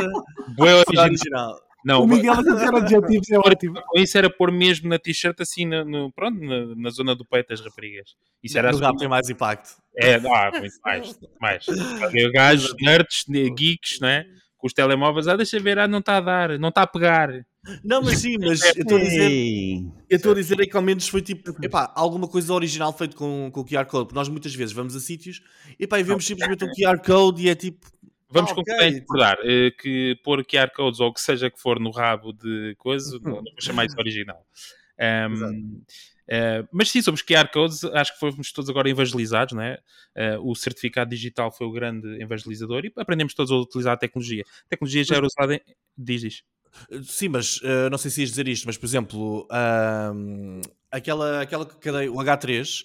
[0.57, 1.05] Original.
[1.05, 1.59] original.
[1.85, 3.75] Não, o Miguel a dizer adjetivos é ótimo.
[3.95, 7.49] isso era pôr mesmo na t-shirt assim, no, no- pronto, na, na zona do peito
[7.49, 8.11] das raparigas.
[8.41, 9.69] Isso era no assim, rabo tem mais impacto.
[9.97, 11.19] É, ah, muito mais.
[11.39, 11.65] mais.
[12.01, 14.25] Havia Gajos, nerds, geeks, né?
[14.57, 17.45] Com os telemóveis, ah, deixa ver, ah, não está a dar, não está a pegar.
[17.83, 19.31] Não, mas sim, mas eu estou a dizer.
[20.09, 23.15] Eu estou a dizer é que ao menos foi tipo, epá, alguma coisa original feito
[23.15, 25.41] com, com o QR Code, porque nós muitas vezes vamos a sítios
[25.79, 27.87] epá, e vemos simplesmente um QR Code e é tipo,
[28.33, 28.97] Vamos Ah, concordar ok.
[28.97, 32.33] em concordar eh, que pôr QR codes ou o que seja que for no rabo
[32.33, 34.43] de coisa, não, não vou chamar isso original.
[34.99, 35.55] Ahm, Exato.
[36.27, 39.77] eh, mas sim, somos QR codes, acho que fomos todos agora evangelizados, né?
[40.15, 44.43] Eh, o certificado digital foi o grande evangelizador e aprendemos todos a utilizar a tecnologia.
[44.65, 45.61] A tecnologia já era usada em...
[45.95, 46.43] Diz, diz.
[47.03, 49.47] Sim, mas uh, não sei se ias dizer isto, mas por exemplo,
[50.89, 52.83] aquela, aquela cadeia, o H3,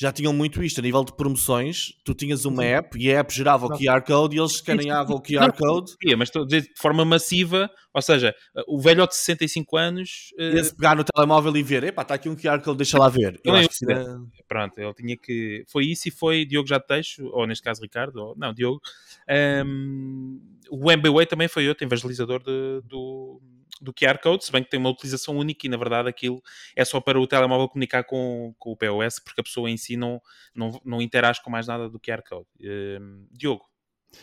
[0.00, 1.92] já tinham muito isto a nível de promoções.
[2.04, 3.68] Tu tinhas uma app e a app gerava o.
[3.78, 5.90] QR Code e eles escaneavam o QR Não, Code.
[5.90, 8.34] Sim, mas estou a dizer de forma massiva, ou seja,
[8.66, 12.14] o velho de 65 anos, eh, E se pegar no telemóvel e ver, epá, está
[12.14, 13.38] aqui um QR Code, deixa lá ver.
[13.44, 15.64] Eu Não, acho eu- era- pronto, ele tinha que.
[15.68, 18.80] Foi isso e foi Diogo já te deixo, ou neste caso Ricardo, ou, não, Diogo.
[19.28, 20.38] Ahm,
[20.70, 23.40] o MBWay também foi outro evangelizador de- do,
[23.80, 26.42] do QR Code, se bem que tem uma utilização única e na verdade aquilo
[26.76, 29.96] é só para o telemóvel comunicar com, com o POS, porque a pessoa em si
[29.96, 30.20] não,
[30.54, 32.46] não, não interage com mais nada do QR Code.
[32.62, 33.64] Ahm, Diogo.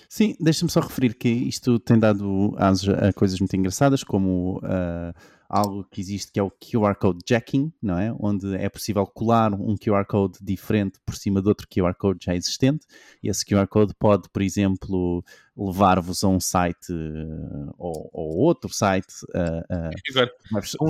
[0.09, 5.13] Sim, deixa-me só referir que isto tem dado asas a coisas muito engraçadas, como ah,
[5.49, 8.13] algo que existe que é o QR Code Jacking, não é?
[8.19, 12.35] Onde é possível colar um QR Code diferente por cima de outro QR Code já
[12.35, 12.85] existente.
[13.23, 15.23] E esse QR Code pode, por exemplo,
[15.57, 19.13] levar-vos a um site uh, ou, ou, outro site.
[19.33, 20.31] Uh, uh, Agora,
[20.79, 20.89] um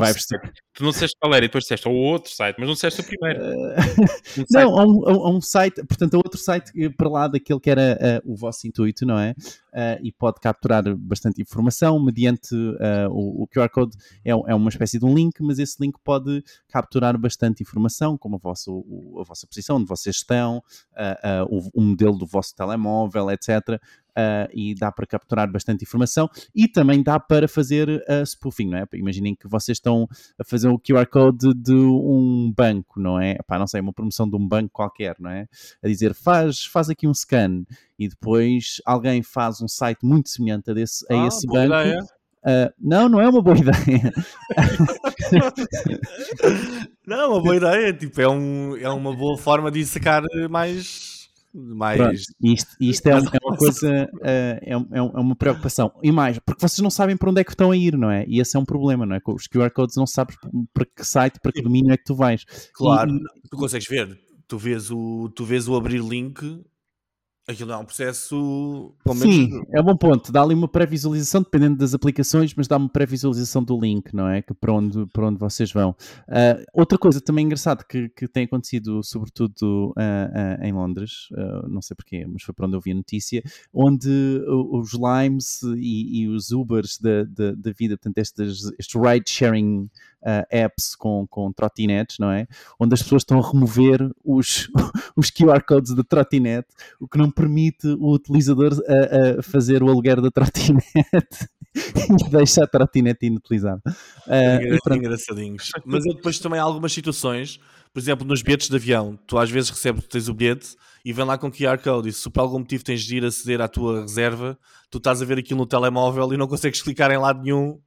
[0.74, 3.04] tu não disseste qual era e depois disseste ou outro site, mas não disseste o
[3.04, 3.42] primeiro.
[3.42, 7.70] Um não, a um, a um, site, portanto, a outro site para lá daquele que
[7.70, 9.34] era o vosso intuito, não é?
[10.02, 12.56] e pode capturar bastante informação mediante
[13.12, 16.44] o, o, QR Code é, é, uma espécie de um link, mas esse link pode
[16.70, 20.64] capturar bastante informação, como a vossa, a vossa posição, onde vocês estão,
[21.50, 23.80] o, o modelo do vosso telemóvel, etc
[24.18, 28.80] uh, e dá para capturar bastante informação e também dá para fazer uh, spoofing, não
[28.80, 28.86] é?
[28.94, 30.08] Imaginem que vocês estão
[30.40, 33.36] a fazer o QR Code de um banco, não é?
[33.46, 35.48] Pá, não sei, uma promoção de um banco qualquer, não é?
[35.84, 37.64] A dizer, faz, faz aqui um scan
[38.00, 42.17] e depois alguém faz um site muito semelhante a, desse, a ah, esse banco.
[42.48, 44.14] Uh, não, não é uma boa ideia.
[47.06, 47.92] não, é uma boa ideia.
[47.92, 51.18] Tipo, é, um, é uma boa forma de sacar mais
[51.54, 51.98] mais.
[51.98, 55.92] Pronto, isto, isto é, é, uma coisa, uh, é, é, uma preocupação.
[56.04, 58.26] E mais, porque vocês não sabem para onde é que estão a ir, não é?
[58.28, 59.20] E esse é um problema, não é?
[59.20, 60.38] Com os QR Codes não sabes
[60.74, 62.46] para que site, para que domínio é que tu vais.
[62.74, 64.18] Claro, e, tu consegues ver.
[64.48, 66.64] Tu vês o, tu vês o abrir link
[67.50, 68.94] Aquilo é um processo.
[69.16, 69.68] Sim, menos...
[69.72, 70.34] é um bom ponto.
[70.34, 74.42] Dá ali uma pré-visualização, dependendo das aplicações, mas dá uma pré-visualização do link, não é?
[74.42, 75.92] Que para onde, para onde vocês vão.
[76.28, 81.30] Uh, outra coisa também engraçada que, que tem acontecido, sobretudo uh, uh, em Londres,
[81.70, 83.42] não sei porquê, mas foi para onde eu vi a notícia,
[83.74, 84.10] onde
[84.50, 89.90] os Limes e, e os Ubers da, da, da vida, portanto, estes, estes ride-sharing
[90.24, 92.48] uh, apps com, com trotinetes, não é?
[92.80, 94.70] Onde as pessoas estão a remover os,
[95.16, 96.68] os QR codes da trotinete,
[97.00, 102.64] o que não permite o utilizador a, a fazer o aluguer da trotinete e deixa
[102.64, 103.82] a trotinete inutilizada.
[104.26, 105.72] Uh, engraçadinhos.
[105.86, 107.60] Mas eu depois também há algumas situações,
[107.94, 111.26] por exemplo, nos bilhetes de avião, tu às vezes recebes, tens o bilhete e vem
[111.26, 112.10] lá com QR Code.
[112.10, 114.58] E se por algum motivo tens de ir aceder à tua reserva,
[114.90, 117.80] tu estás a ver aquilo no telemóvel e não consegues clicar em lado nenhum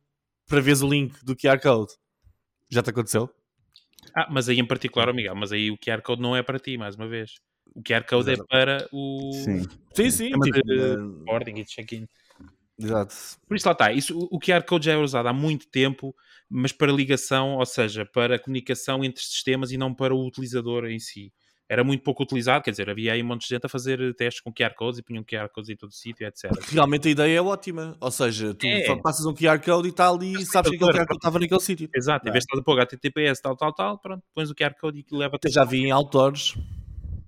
[0.48, 1.92] para ver o link do QR Code.
[2.70, 3.28] Já te aconteceu?
[4.14, 6.58] Ah, mas aí em particular, oh Miguel, mas aí o QR Code não é para
[6.58, 7.34] ti, mais uma vez.
[7.74, 8.42] O QR Code Exato.
[8.42, 9.32] é para o.
[9.32, 9.62] Sim,
[9.94, 10.10] sim.
[10.10, 12.06] sim é tipo, de boarding e check-in.
[12.78, 13.14] Exato.
[13.46, 13.92] Por isso lá está.
[13.92, 16.14] Isso, o QR Code já é usado há muito tempo,
[16.48, 20.98] mas para ligação, ou seja, para comunicação entre sistemas e não para o utilizador em
[20.98, 21.32] si
[21.70, 24.42] era muito pouco utilizado, quer dizer, havia aí um monte de gente a fazer testes
[24.42, 26.50] com QR codes e punham QR codes em todo o sítio, etc.
[26.68, 28.96] Realmente a ideia é ótima, ou seja, tu é.
[29.00, 31.88] passas um QR code e tal e sabes que aquele QR code estava naquele sítio.
[31.94, 34.74] Exato, em vez de estar a pôr HTTPS tal, tal, tal, pronto, pões o QR
[34.80, 35.48] code e leva-te.
[35.48, 36.56] Já vi em outdoors.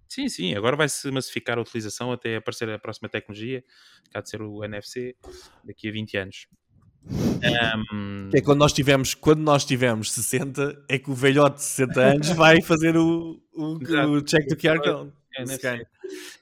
[0.08, 3.62] Sim, sim, agora vai-se massificar a utilização até aparecer a próxima tecnologia,
[4.10, 5.14] que há de ser o NFC,
[5.62, 6.48] daqui a 20 anos.
[7.10, 8.30] Um...
[8.32, 12.28] É quando nós tivemos, quando nós tivemos 60, é que o velhote de 60 anos
[12.30, 15.12] vai fazer o, o, o check do QR Code.
[15.36, 15.86] É,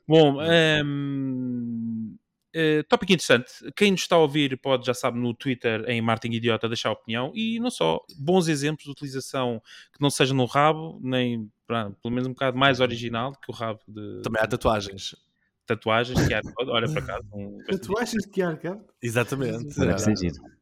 [0.07, 0.41] Bom,
[0.85, 2.19] um, uh,
[2.53, 3.53] eh, tópico interessante.
[3.77, 7.33] Quem nos está a ouvir pode, já sabe, no Twitter, em Martin Idiota, deixar opinião
[7.35, 8.01] e não só.
[8.19, 12.81] Bons exemplos de utilização que não seja no rabo, nem pelo menos um bocado mais
[12.81, 14.23] original que o rabo de.
[14.23, 15.15] Também há tatuagens
[15.71, 16.71] tatuagens QR Code.
[16.71, 17.21] Olha, para cá.
[17.33, 17.59] Um...
[17.71, 18.81] Tatuagens de QR Code?
[19.01, 19.67] Exatamente.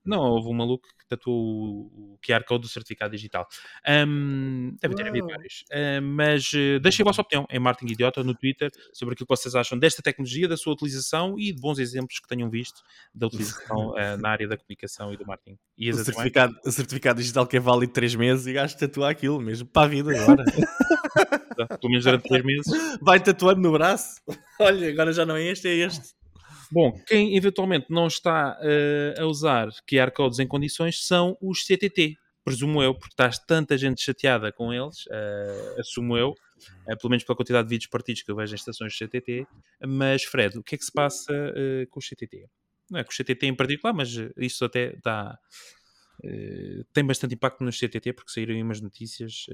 [0.05, 3.47] Não, houve um maluco que tatuou o QR Code do certificado digital.
[3.87, 5.65] Um, deve ter havido vários.
[5.73, 9.37] Um, mas uh, deixem a vossa opinião em Martin Idiota no Twitter sobre aquilo que
[9.37, 12.83] vocês acham desta tecnologia, da sua utilização e de bons exemplos que tenham visto
[13.15, 15.59] da utilização uh, na área da comunicação e do marketing.
[15.77, 19.41] E o, certificado, o certificado digital que é válido 3 meses e gasto tatuar aquilo
[19.41, 20.45] mesmo para a vida agora.
[21.67, 22.67] Pelo menos durante 3 meses.
[23.03, 24.21] Vai tatuando no braço.
[24.61, 26.19] Olha, agora já não é este, é este.
[26.71, 32.19] Bom, quem eventualmente não está uh, a usar QR codes em condições são os CTT,
[32.45, 37.25] presumo eu, porque estás tanta gente chateada com eles, uh, assumo eu, uh, pelo menos
[37.25, 39.47] pela quantidade de vídeos partidos que eu vejo em estações de CTT.
[39.87, 41.33] Mas, Fred, o que é que se passa
[41.91, 42.47] com os CTT?
[42.91, 45.39] Não é com os CTT em particular, mas isso até dá.
[46.93, 49.47] tem bastante impacto nos CTT porque saíram aí umas notícias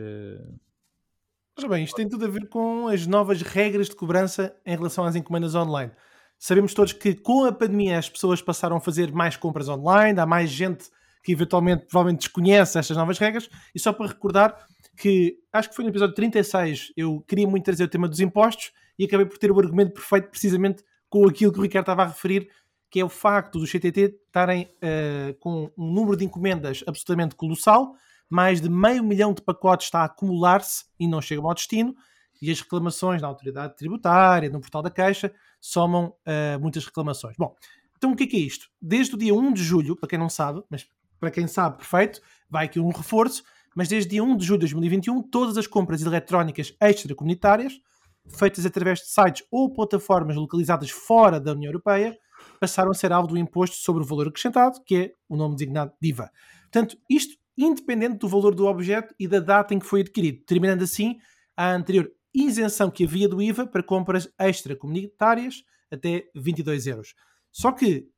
[1.57, 5.05] Ora bem, isto tem tudo a ver com as novas regras de cobrança em relação
[5.05, 5.93] às encomendas online.
[6.37, 10.27] Sabemos todos que com a pandemia as pessoas passaram a fazer mais compras online, há
[10.27, 10.91] mais gente
[11.23, 13.49] que eventualmente provavelmente desconhece estas novas regras.
[13.73, 17.85] E só para recordar que acho que foi no episódio 36 eu queria muito trazer
[17.85, 21.61] o tema dos impostos e acabei por ter o argumento perfeito precisamente com aquilo que
[21.61, 22.51] o Ricardo estava a referir,
[22.91, 27.95] que é o facto dos CTT estarem uh, com um número de encomendas absolutamente colossal
[28.29, 31.95] mais de meio milhão de pacotes está a acumular-se e não chegam ao destino,
[32.41, 37.37] e as reclamações na autoridade tributária, no portal da Caixa, somam uh, muitas reclamações.
[37.39, 37.55] Bom,
[37.97, 38.69] então o que é, que é isto?
[38.81, 40.87] Desde o dia 1 de julho, para quem não sabe, mas
[41.19, 43.43] para quem sabe, perfeito, vai aqui um reforço,
[43.75, 47.81] mas desde dia 1 de julho de 2021, todas as compras eletrónicas extracomunitárias,
[48.29, 52.17] feitas através de sites ou plataformas localizadas fora da União Europeia,
[52.61, 55.93] passaram a ser alvo do imposto sobre o valor acrescentado, que é o nome designado
[56.01, 56.31] de IVA.
[56.63, 60.83] Portanto, isto independente do valor do objeto e da data em que foi adquirido, terminando
[60.83, 61.19] assim
[61.57, 67.15] a anterior isenção que havia do IVA para compras extracomunitárias até 22 euros.
[67.53, 68.09] Só que,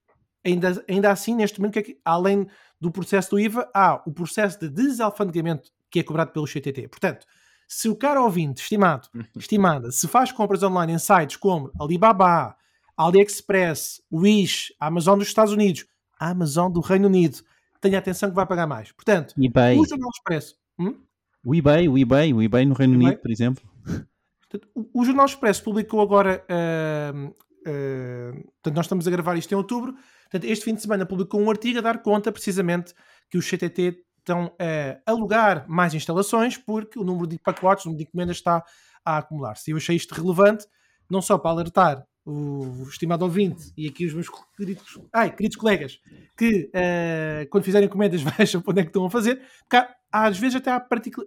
[0.44, 2.46] ainda, ainda assim, neste momento, é além
[2.80, 6.88] do processo do IVA, há o processo de desalfandegamento que é cobrado pelo CTT.
[6.88, 7.26] Portanto,
[7.68, 12.56] se o cara ouvinte, estimado, estimada, se faz compras online em sites como Alibaba,
[12.96, 15.84] AliExpress, Wish, Amazon dos Estados Unidos,
[16.18, 17.38] Amazon do Reino Unido,
[17.80, 18.92] tenha atenção que vai pagar mais.
[18.92, 19.78] Portanto, eBay.
[19.78, 20.56] o Jornal Expresso.
[20.78, 21.00] Hum?
[21.44, 23.06] O eBay, o eBay, o eBay no Reino eBay?
[23.06, 23.62] Unido, por exemplo.
[23.84, 26.44] Portanto, o, o Jornal Expresso publicou agora.
[26.50, 29.94] Uh, uh, portanto, nós estamos a gravar isto em outubro.
[30.22, 32.94] Portanto, este fim de semana publicou um artigo a dar conta precisamente
[33.30, 38.04] que os CTT estão a alugar mais instalações porque o número de pacotes, o número
[38.04, 38.64] de encomendas está
[39.04, 39.70] a acumular-se.
[39.70, 40.66] Eu achei isto relevante,
[41.08, 46.00] não só para alertar o estimado ouvinte e aqui os meus queridos, ai, queridos colegas
[46.36, 49.40] que uh, quando fizerem encomendas vejam para onde é que estão a fazer,
[49.72, 50.80] há, às vezes até há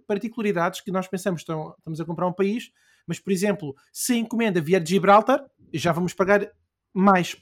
[0.06, 2.70] particularidades que nós pensamos que estamos a comprar um país,
[3.08, 6.52] mas por exemplo, se a encomenda vier de Gibraltar, já vamos pagar
[6.94, 7.38] mais.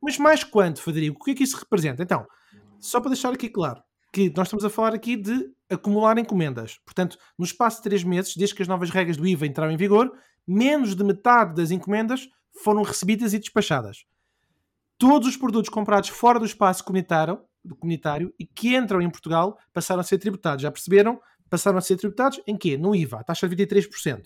[0.00, 1.20] Mas mais quanto, Federico?
[1.20, 2.02] O que é que isso representa?
[2.02, 2.24] Então,
[2.78, 6.78] só para deixar aqui claro, que nós estamos a falar aqui de acumular encomendas.
[6.84, 9.76] Portanto, no espaço de três meses, desde que as novas regras do IVA entraram em
[9.76, 10.12] vigor,
[10.46, 12.28] menos de metade das encomendas
[12.62, 14.04] foram recebidas e despachadas.
[14.98, 17.42] Todos os produtos comprados fora do espaço comunitário,
[17.78, 20.62] comunitário e que entram em Portugal passaram a ser tributados.
[20.62, 21.20] Já perceberam?
[21.48, 22.76] Passaram a ser tributados em quê?
[22.76, 24.24] No IVA, a taxa de 23%.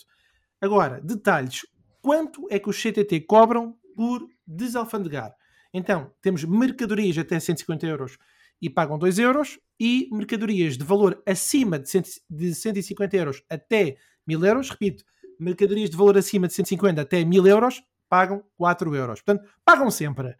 [0.61, 1.67] Agora, detalhes.
[2.01, 5.35] Quanto é que os CTT cobram por desalfandegar?
[5.73, 8.19] Então, temos mercadorias até 150 euros
[8.61, 13.97] e pagam 2 euros e mercadorias de valor acima de, 100, de 150 euros até
[14.27, 15.05] 1000 euros, repito,
[15.38, 19.21] mercadorias de valor acima de 150 até 1000 euros pagam 4 euros.
[19.21, 20.37] Portanto, pagam sempre.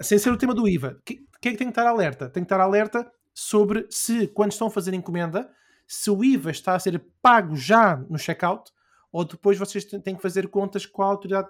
[0.00, 1.00] Sem ser o tema do IVA.
[1.04, 2.28] Quem é que tem que estar alerta?
[2.28, 5.50] Tem que estar alerta sobre se, quando estão a fazer encomenda,
[5.86, 8.72] se o IVA está a ser pago já no checkout
[9.12, 11.48] ou depois vocês têm que fazer contas com a autoridade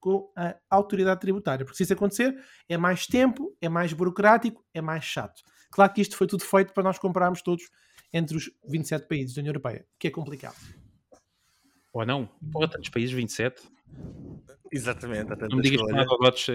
[0.00, 4.80] com a autoridade tributária, porque se isso acontecer é mais tempo, é mais burocrático, é
[4.80, 5.42] mais chato.
[5.72, 7.68] Claro que isto foi tudo feito para nós comprarmos todos
[8.12, 10.54] entre os 27 países da União Europeia, que é complicado.
[11.92, 12.26] Ou não?
[12.52, 13.60] Porra, tantos países, 27.
[14.70, 15.30] Exatamente.
[15.48, 16.46] Não me digas que não há gogotes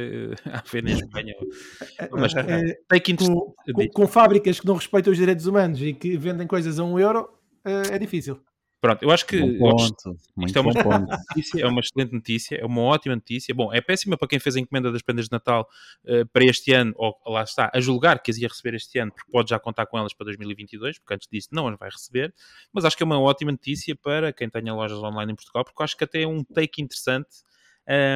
[0.45, 1.33] a ver na Espanha.
[2.11, 6.15] Mas é, tem com, com, com, fábricas que não respeitam os direitos humanos e que
[6.15, 7.27] vendem coisas a um euro,
[7.63, 8.39] é difícil.
[8.83, 12.81] Pronto, eu acho que ponto, isto é uma, notícia, é uma excelente notícia, é uma
[12.81, 13.55] ótima notícia.
[13.55, 15.65] Bom, é péssima para quem fez a encomenda das prendas de Natal
[16.03, 19.13] uh, para este ano, ou lá está, a julgar que as ia receber este ano,
[19.13, 22.33] porque pode já contar com elas para 2022, porque antes disso não as vai receber.
[22.73, 25.81] Mas acho que é uma ótima notícia para quem tenha lojas online em Portugal, porque
[25.81, 27.29] acho que até é um take interessante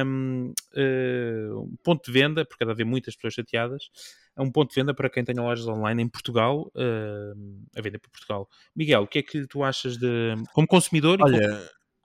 [0.04, 3.90] um, uh, um ponto de venda, porque deve haver muitas pessoas chateadas,
[4.38, 7.98] é um ponto de venda para quem tenha lojas online em Portugal, uh, a vender
[7.98, 8.48] para Portugal.
[8.74, 11.60] Miguel, o que é que tu achas de, como consumidor Olha, e como,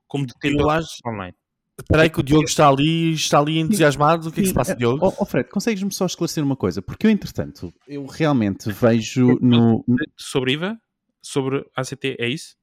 [0.07, 0.97] como detentor acho...
[1.05, 1.35] online?
[1.79, 4.29] Espera aí que o Diogo está ali, está ali entusiasmado.
[4.29, 5.07] O que é que se passa, Diogo?
[5.07, 6.81] Oh, oh Fred, consegues-me só esclarecer uma coisa?
[6.81, 9.83] Porque eu, entretanto, eu realmente vejo no...
[10.15, 10.77] Sobre IVA?
[11.21, 12.55] Sobre ACT, é isso?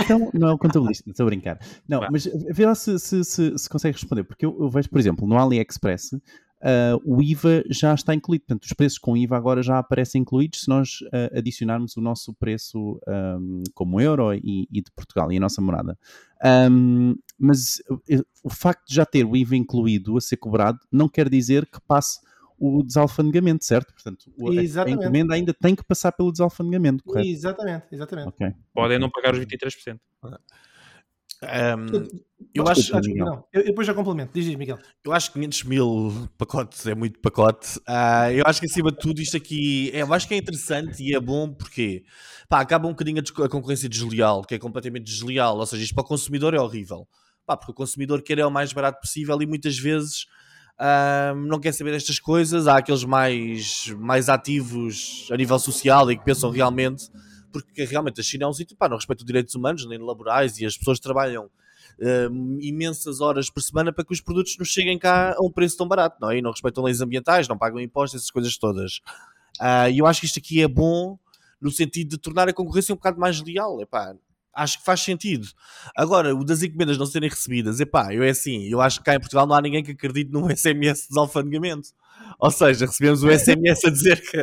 [0.00, 1.58] Então, não é o contabilista, estou a brincar.
[1.88, 2.08] Não, Vai.
[2.10, 5.26] mas vê lá se, se, se, se consegue responder, porque eu, eu, vejo, por exemplo,
[5.26, 6.10] no AliExpress,
[6.66, 8.44] uh, o IVA já está incluído.
[8.46, 12.34] Portanto, os preços com IVA agora já aparecem incluídos se nós uh, adicionarmos o nosso
[12.34, 15.96] preço um, como euro e, e, de Portugal e a nossa morada.
[16.70, 17.82] Um, mas
[18.42, 21.80] o facto de já ter o IVA incluído a ser cobrado não quer dizer que
[21.86, 22.20] passe
[22.58, 23.92] o desalfandegamento, certo?
[23.92, 27.28] Portanto, a encomenda ainda tem que passar pelo desalfandegamento, correto?
[27.28, 28.28] Exatamente, exatamente.
[28.28, 28.54] Okay.
[28.72, 29.98] Podem não pagar os 23%.
[31.46, 32.92] Um, eu acho.
[33.14, 34.32] Não, eu, depois já complemento.
[34.34, 34.78] Diz, Miguel.
[35.04, 37.78] Eu acho que 500 mil pacotes é muito pacote.
[37.80, 41.02] Uh, eu acho que acima de tudo, isto aqui é, eu acho que é interessante
[41.02, 42.04] e é bom porque
[42.48, 45.58] pá, acaba um bocadinho a, a concorrência desleal, que é completamente desleal.
[45.58, 47.06] Ou seja, isto para o consumidor é horrível.
[47.46, 50.26] Pá, porque o consumidor quer é o mais barato possível e muitas vezes
[51.48, 52.66] não quer saber destas coisas.
[52.66, 57.04] Há aqueles mais, mais ativos a nível social e que pensam realmente,
[57.62, 60.58] porque realmente a China é um sítio, pá, não respeita os direitos humanos nem laborais
[60.58, 64.98] e as pessoas trabalham uh, imensas horas por semana para que os produtos nos cheguem
[64.98, 66.38] cá a um preço tão barato, não é?
[66.38, 69.00] E não respeitam leis ambientais, não pagam impostos, essas coisas todas.
[69.60, 71.18] Uh, e eu acho que isto aqui é bom
[71.60, 73.80] no sentido de tornar a concorrência um bocado mais leal.
[73.80, 74.14] Epá,
[74.56, 75.46] acho que faz sentido.
[75.94, 79.14] Agora, o das encomendas não serem recebidas, epá, eu é assim, eu acho que cá
[79.14, 81.90] em Portugal não há ninguém que acredite num SMS de desalfandegamento.
[82.40, 84.38] Ou seja, recebemos o SMS a dizer que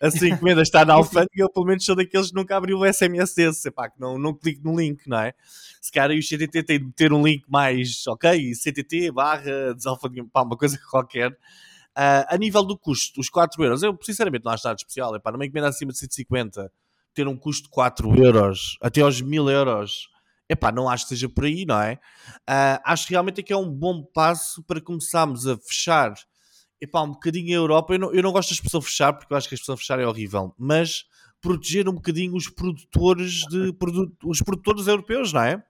[0.00, 2.92] a sua encomenda está na alfândega, eu pelo menos sou daqueles que nunca abriu o
[2.92, 5.32] SMS desse, epá, que não, não clico no link, não é?
[5.80, 10.42] Se calhar o CTT tem de ter um link mais, ok, CTT barra desalfandegamento, pá,
[10.42, 11.30] uma coisa qualquer.
[11.32, 15.32] Uh, a nível do custo, os 4 euros, eu sinceramente não acho nada especial, epá,
[15.32, 16.70] numa encomenda acima de 150
[17.14, 20.08] ter um custo de 4 euros até aos 1000 euros,
[20.48, 21.94] epá, não acho que seja por aí, não é?
[22.48, 26.14] Uh, acho que realmente é que é um bom passo para começarmos a fechar
[26.80, 27.94] epá, um bocadinho a Europa.
[27.94, 30.00] Eu não, eu não gosto da expressão fechar, porque eu acho que a expressão fechar
[30.00, 31.04] é horrível, mas
[31.40, 35.62] proteger um bocadinho os produtores de produto, os produtores europeus, não é?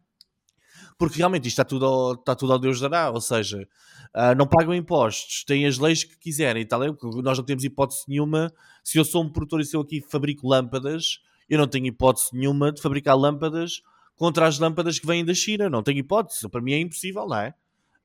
[0.99, 3.66] Porque realmente isto está tudo ao, está tudo ao Deus dará, ou seja,
[4.14, 6.80] uh, não pagam impostos, têm as leis que quiserem e tal.
[7.22, 8.53] Nós não temos hipótese nenhuma.
[8.84, 11.20] Se eu sou um produtor e se eu aqui fabrico lâmpadas,
[11.51, 13.82] eu não tenho hipótese nenhuma de fabricar lâmpadas
[14.14, 15.68] contra as lâmpadas que vêm da China.
[15.68, 16.48] Não tenho hipótese.
[16.48, 17.55] Para mim é impossível, não é?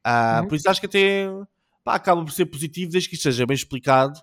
[0.05, 0.47] Uh, uhum.
[0.47, 1.27] Por isso acho que até
[1.83, 4.17] pá, acaba por ser positivo desde que isto seja bem explicado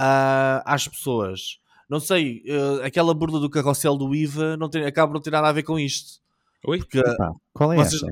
[0.00, 1.60] uh, às pessoas.
[1.88, 5.30] Não sei, uh, aquela burla do carrossel do IVA não tem, acaba por não ter
[5.30, 6.20] nada a ver com isto.
[6.66, 6.78] Oi?
[6.78, 7.00] Porque,
[7.52, 8.02] qual é vocês,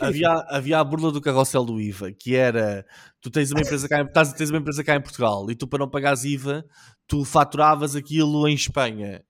[0.00, 2.84] havia, havia a burla do carrossel do IVA, que era
[3.20, 5.78] tu tens uma empresa cá em, tens uma empresa cá em Portugal e tu para
[5.78, 6.64] não pagares IVA,
[7.06, 9.22] tu faturavas aquilo em Espanha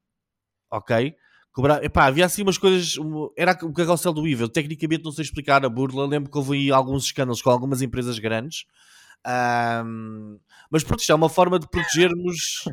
[0.77, 1.15] ok?
[1.53, 2.97] Cobrar, epá, havia assim umas coisas,
[3.37, 7.05] era o carrossel do IVA, tecnicamente não sei explicar a burla, lembro que houve alguns
[7.05, 8.65] escândalos com algumas empresas grandes,
[9.27, 10.39] um,
[10.71, 12.65] mas pronto, isto é uma forma de protegermos.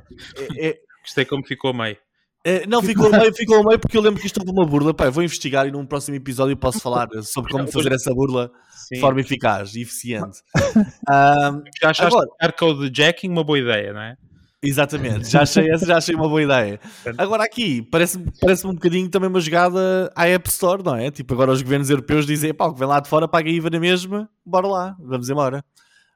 [0.58, 1.98] é, é, Gostei como ficou meio.
[2.44, 4.94] É, não, ficou meio, ficou meio porque eu lembro que isto houve uma burla.
[4.94, 8.96] Pá, vou investigar e num próximo episódio posso falar sobre como fazer essa burla Sim.
[8.96, 10.40] de forma eficaz e eficiente.
[11.08, 14.18] um, Já achaste agora, code jacking uma boa ideia, não é?
[14.64, 16.80] Exatamente, já achei, já achei uma boa ideia.
[17.18, 21.10] Agora aqui, parece-me parece um bocadinho também uma jogada à App Store, não é?
[21.10, 23.72] Tipo, agora os governos europeus dizem, pá, o que vem lá de fora paga IVA
[23.72, 25.66] na mesma, bora lá, vamos embora.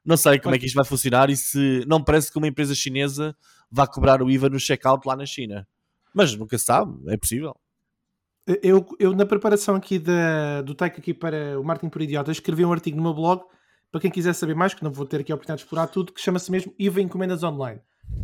[0.04, 2.72] Não sei como é que isto vai funcionar e se não parece que uma empresa
[2.72, 3.36] chinesa
[3.68, 5.66] vá cobrar o IVA no checkout lá na China.
[6.14, 7.52] Mas nunca se sabe, é possível.
[8.62, 12.64] Eu, eu na preparação aqui da, do take aqui para o Martin por Idiota, escrevi
[12.64, 13.42] um artigo no meu blog
[13.90, 16.12] para quem quiser saber mais, que não vou ter aqui a oportunidade de explorar tudo,
[16.12, 17.80] que chama-se mesmo IVA Encomendas Online.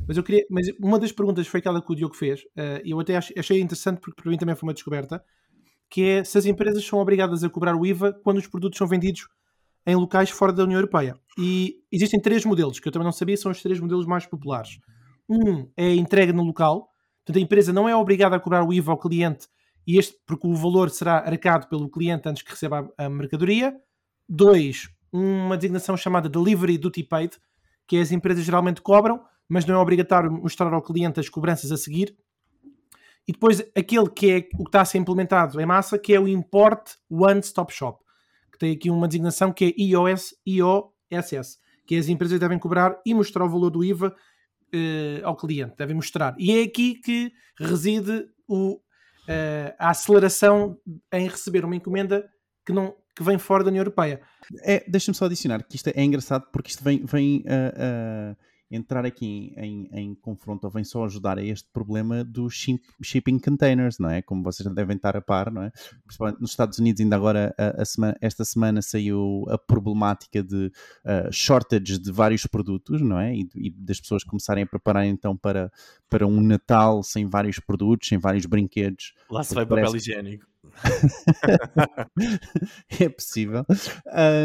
[0.07, 0.45] Mas eu queria.
[0.51, 3.61] Mas uma das perguntas foi aquela que o Diogo fez, uh, e eu até achei
[3.61, 5.23] interessante porque para mim também foi uma descoberta,
[5.91, 8.87] que é se as empresas são obrigadas a cobrar o IVA quando os produtos são
[8.87, 9.29] vendidos
[9.87, 11.19] em locais fora da União Europeia.
[11.39, 14.79] E existem três modelos, que eu também não sabia, são os três modelos mais populares.
[15.29, 16.89] Um é a entrega no local,
[17.25, 19.49] portanto a empresa não é obrigada a cobrar o IVA ao cliente,
[19.87, 23.75] e este porque o valor será arcado pelo cliente antes que receba a mercadoria.
[24.29, 27.37] Dois, uma designação chamada Delivery Duty Paid,
[27.87, 29.21] que as empresas geralmente cobram,
[29.53, 32.17] mas não é obrigatório mostrar ao cliente as cobranças a seguir.
[33.29, 36.19] E depois aquele que é o que está a ser implementado em massa, que é
[36.19, 38.03] o Import One Stop Shop,
[38.51, 43.13] que tem aqui uma designação que é IOS, IOSS, que as empresas devem cobrar e
[43.13, 44.17] mostrar o valor do IVA
[44.73, 46.35] eh, ao cliente, devem mostrar.
[46.39, 47.31] E é aqui que
[47.61, 48.81] reside o,
[49.29, 50.79] eh, a aceleração
[51.13, 52.27] em receber uma encomenda
[52.65, 54.23] que, não, que vem fora da União Europeia.
[54.63, 59.05] É, Deixa-me só adicionar que isto é engraçado porque isto vem, vem uh, uh entrar
[59.05, 62.55] aqui em, em, confronto ou vem só ajudar a este problema dos
[63.03, 64.23] shipping containers, não é?
[64.23, 65.71] Como vocês devem estar a par, não é?
[66.07, 70.67] Principalmente nos Estados Unidos, ainda agora, a, a semana, esta semana saiu a problemática de
[71.05, 73.35] uh, shortage de vários produtos, não é?
[73.35, 75.71] E, e, das pessoas começarem a preparar então para,
[76.09, 79.13] para um Natal sem vários produtos, sem vários brinquedos.
[79.31, 80.52] Lá se vai papel higiênico.
[83.01, 83.65] é possível.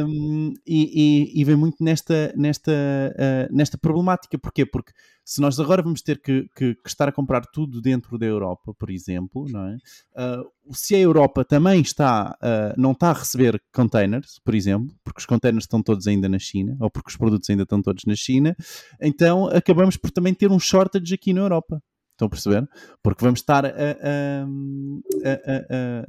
[0.05, 4.37] Um, e, e, e, vem muito nesta, nesta, uh, nesta problemática.
[4.37, 4.65] Porquê?
[4.65, 4.91] Porque
[5.23, 8.73] se nós agora vamos ter que, que, que, estar a comprar tudo dentro da Europa,
[8.73, 9.77] por exemplo, não é?
[10.15, 15.19] Uh, se a Europa também está, uh, não está a receber containers, por exemplo, porque
[15.19, 18.15] os containers estão todos ainda na China, ou porque os produtos ainda estão todos na
[18.15, 18.55] China,
[19.01, 21.81] então acabamos por também ter um shortage aqui na Europa.
[22.17, 22.67] Estão a perceber?
[23.03, 23.73] Porque vamos estar a, a,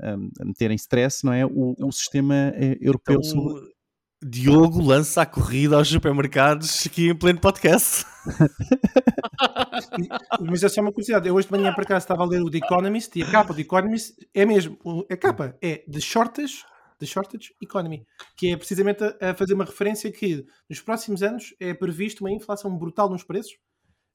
[0.07, 1.45] a, a meter em stress, não é?
[1.45, 3.19] O, o sistema eh, europeu.
[3.19, 3.69] Então, sobre...
[4.25, 8.07] Diogo lança a corrida aos supermercados aqui em pleno podcast.
[10.41, 11.29] Mas essa é uma curiosidade.
[11.29, 13.53] Eu hoje de manhã para cá estava a ler o The Economist e a capa
[13.53, 14.79] do Economist é mesmo.
[15.13, 16.65] A capa é The Shortage,
[16.99, 21.75] The Shortage Economy, que é precisamente a fazer uma referência que nos próximos anos é
[21.75, 23.53] previsto uma inflação brutal nos preços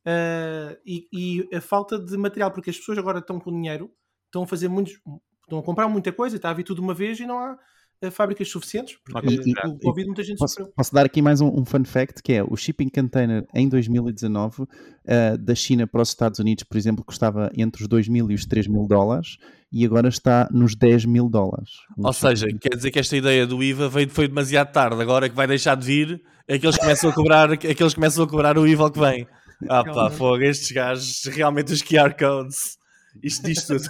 [0.06, 3.90] Uh, e, e, a falta de material, porque as pessoas agora estão com dinheiro,
[4.26, 5.00] estão a fazer muitos,
[5.44, 7.58] estão a comprar muita coisa, está a vir tudo uma vez e não há
[8.04, 10.74] uh, fábricas suficientes, porque E- o Covid muita gente Posso, sofreu.
[10.76, 14.66] posso dar aqui mais um, um fun fact que é o shipping container em 2019
[15.08, 18.34] ah, da China para os Estados Unidos, por exemplo, custava entre os 2 mil e
[18.34, 19.38] os 3 mil dólares
[19.72, 21.72] e agora está nos 10 mil dólares.
[21.98, 25.02] Um Ou seja, quer dizer que esta ideia do IVA veio, foi demasiado tarde.
[25.02, 28.24] Agora que vai deixar de vir, é que eles começam a cobrar, é que começam
[28.24, 29.28] a cobrar o IVA que vem.
[29.70, 32.78] Ah pá, fogo, estes gajos, realmente os QR codes,
[33.22, 33.84] isto diz tudo.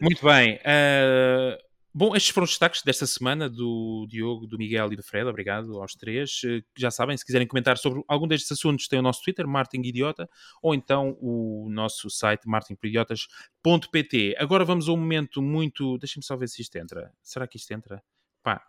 [0.00, 0.58] Muito bem.
[0.64, 1.58] eh,
[1.92, 5.26] bom, estes foram os destaques desta semana do Diogo, do Miguel e do Fred.
[5.28, 6.42] Obrigado aos três.
[6.44, 9.80] Eh, já sabem, se quiserem comentar sobre algum destes assuntos, tem o nosso Twitter, Martin
[9.82, 10.28] Idiota,
[10.62, 14.36] ou então o nosso site, martinporidiotas.pt.
[14.38, 15.96] Agora vamos a um momento muito.
[15.98, 17.10] Deixem-me só ver se isto entra.
[17.22, 18.02] Será que isto entra?
[18.42, 18.62] Pá,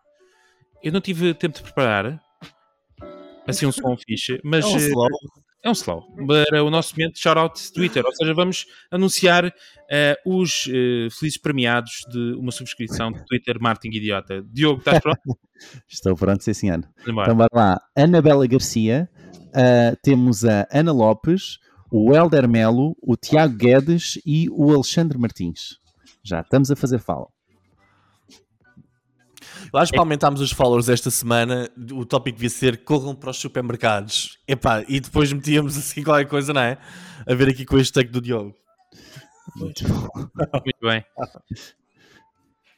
[0.82, 2.22] eu não tive tempo de preparar.
[3.48, 5.08] Assim um som fixe, mas É um slow.
[5.66, 6.04] É um slow.
[6.28, 8.04] Para o nosso momento de shout-out Twitter.
[8.06, 9.52] Ou seja, vamos anunciar
[9.90, 14.44] eh, os eh, felizes premiados de uma subscrição de Twitter Martin Idiota.
[14.54, 15.20] Diogo, estás pronto?
[15.90, 16.82] Estou pronto, sim senhor.
[16.82, 17.26] Vamos embora.
[17.26, 17.82] Então bora lá.
[17.98, 19.10] Anabela Garcia,
[19.56, 21.58] ah, temos a Ana Lopes,
[21.92, 25.80] o Helder Melo, o Tiago Guedes e o Alexandre Martins.
[26.24, 27.26] Já estamos a fazer fala.
[29.78, 33.38] Acho que para aumentarmos os followers esta semana, o tópico devia ser corram para os
[33.38, 34.40] supermercados.
[34.48, 36.78] Epá, e depois metíamos assim qualquer coisa, não é?
[37.28, 38.56] A ver aqui com este take do Diogo.
[39.56, 40.08] Muito bom.
[40.66, 41.04] Muito bem.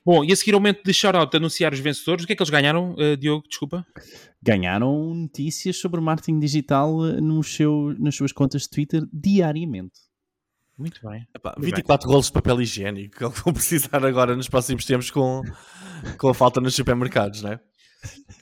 [0.05, 2.35] Bom, e a seguir ao momento de shout-out de anunciar os vencedores, o que é
[2.37, 3.45] que eles ganharam, eh, Diogo?
[3.45, 3.85] Desculpa.
[4.41, 10.07] Ganharam notícias sobre marketing digital eh, nos seu, nas suas contas de Twitter diariamente.
[10.78, 11.28] Muito bem.
[11.36, 15.09] Epá, Muito 24 rolos de papel higiênico que eu vou precisar agora nos próximos tempos
[15.09, 15.41] com,
[16.17, 17.59] com a falta nos supermercados, não é?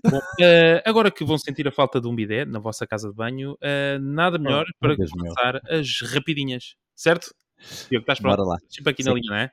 [0.04, 3.16] Bom, eh, agora que vão sentir a falta de um bidé na vossa casa de
[3.16, 5.34] banho, eh, nada melhor para Deus meu.
[5.34, 7.34] começar as rapidinhas, certo?
[7.90, 8.36] Diogo, estás pronto?
[8.36, 8.58] Bora lá.
[8.70, 9.18] Sempre aqui na Sim.
[9.18, 9.52] linha, não é?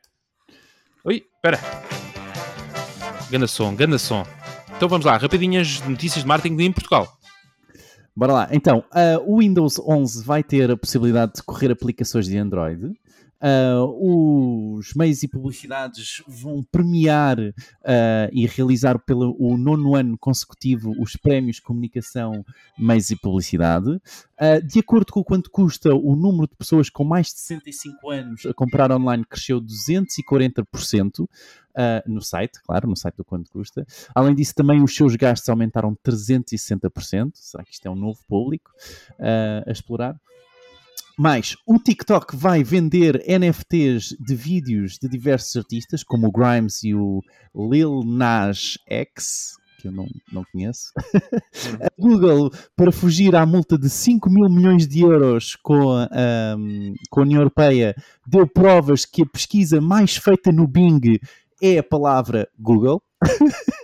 [1.04, 1.58] Oi, espera.
[3.30, 4.26] Ganda som, ganda som.
[4.76, 7.08] Então vamos lá, rapidinhas de notícias de marketing em Portugal.
[8.14, 8.48] Bora lá.
[8.52, 12.94] Então, ah, o Windows 11 vai ter a possibilidade de correr aplicações de Android.
[13.42, 17.38] Ah, os meios e publicidades vão premiar
[17.84, 22.44] ah, e realizar pelo o nono ano consecutivo os prémios comunicação,
[22.78, 24.00] meios e publicidade.
[24.38, 28.46] Ah, de acordo com quanto custa, o número de pessoas com mais de 65 anos
[28.46, 31.28] a comprar online cresceu 240%
[31.74, 33.84] ah, no site, claro, no site do quanto custa.
[34.14, 37.32] Além disso, também os seus gastos aumentaram 360%.
[37.34, 38.70] Será que isto é um novo público
[39.18, 40.16] ah, a explorar?
[41.18, 46.94] Mais, o TikTok vai vender NFTs de vídeos de diversos artistas, como o Grimes e
[46.94, 47.22] o
[47.54, 50.92] Lil Nas X, que eu não, não conheço.
[51.82, 57.20] a Google, para fugir à multa de 5 mil milhões de euros com ahm, com
[57.20, 57.94] a União Europeia,
[58.26, 61.18] deu provas que a pesquisa mais feita no Bing
[61.60, 63.02] é a palavra Google.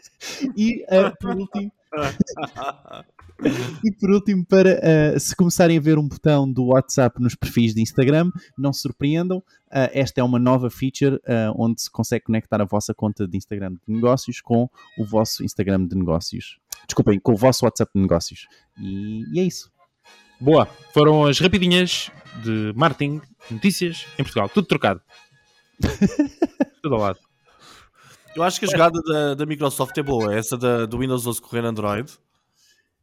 [0.57, 1.72] e, ah, por último,
[3.85, 7.74] e por último, para ah, se começarem a ver um botão do WhatsApp nos perfis
[7.74, 12.24] de Instagram, não se surpreendam, ah, esta é uma nova feature ah, onde se consegue
[12.24, 14.68] conectar a vossa conta de Instagram de negócios com
[14.99, 16.59] o vosso Instagram de negócios.
[16.87, 18.47] Desculpem, com o vosso WhatsApp de negócios.
[18.79, 19.70] E, e é isso.
[20.41, 22.11] Boa, foram as rapidinhas
[22.43, 23.20] de marketing,
[23.51, 24.49] notícias em Portugal.
[24.49, 25.01] Tudo trocado.
[26.83, 27.28] Tudo ao lado.
[28.37, 31.41] Eu acho que a jogada da, da Microsoft é boa, essa da, do Windows 11
[31.43, 32.11] correr Android.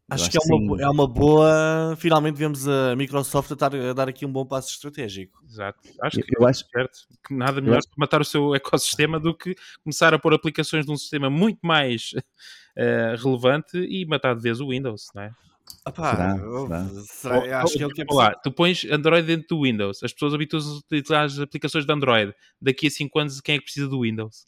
[0.07, 0.83] Acho, acho que é uma, sim.
[0.83, 1.95] é uma boa.
[1.97, 5.43] Finalmente vemos a Microsoft a, dar- a dar aqui um bom passo estratégico.
[5.49, 5.79] Exato.
[6.01, 6.99] Acho Eu, que eu acho, certo.
[7.27, 10.91] Que nada melhor para matar o seu ecossistema do que começar a pôr aplicações de
[10.91, 12.11] um sistema muito mais
[12.77, 15.31] eh, relevante e matar de vez o Windows, não é?
[15.83, 16.37] Ah pá, Será?
[16.37, 16.89] Será?
[17.41, 17.61] será?
[17.63, 20.35] Acho que é o que é lá, tu pões Android dentro do Windows, as pessoas
[20.35, 22.31] habituam-se a utilizar as aplicações de Android.
[22.61, 24.45] Daqui a 5 anos, quem é que precisa do Windows?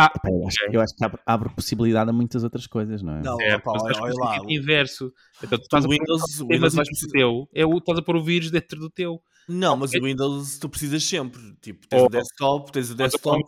[0.00, 3.16] Ah, Epá, eu acho, eu acho que abre, abre possibilidade a muitas outras coisas, não
[3.16, 3.22] é?
[3.22, 4.38] Não, opá, mas olha, olha o lá.
[4.48, 5.12] inverso.
[5.42, 7.78] Então, tu estás a pôr Windows, o Windows vai dentro do precisar- teu, é o,
[7.78, 9.22] estás a pôr o vírus dentro do teu.
[9.48, 11.40] Não, mas o Windows tu precisas sempre.
[11.60, 12.06] Tipo, tens Oh.
[12.06, 13.42] o desktop, tens o desktop.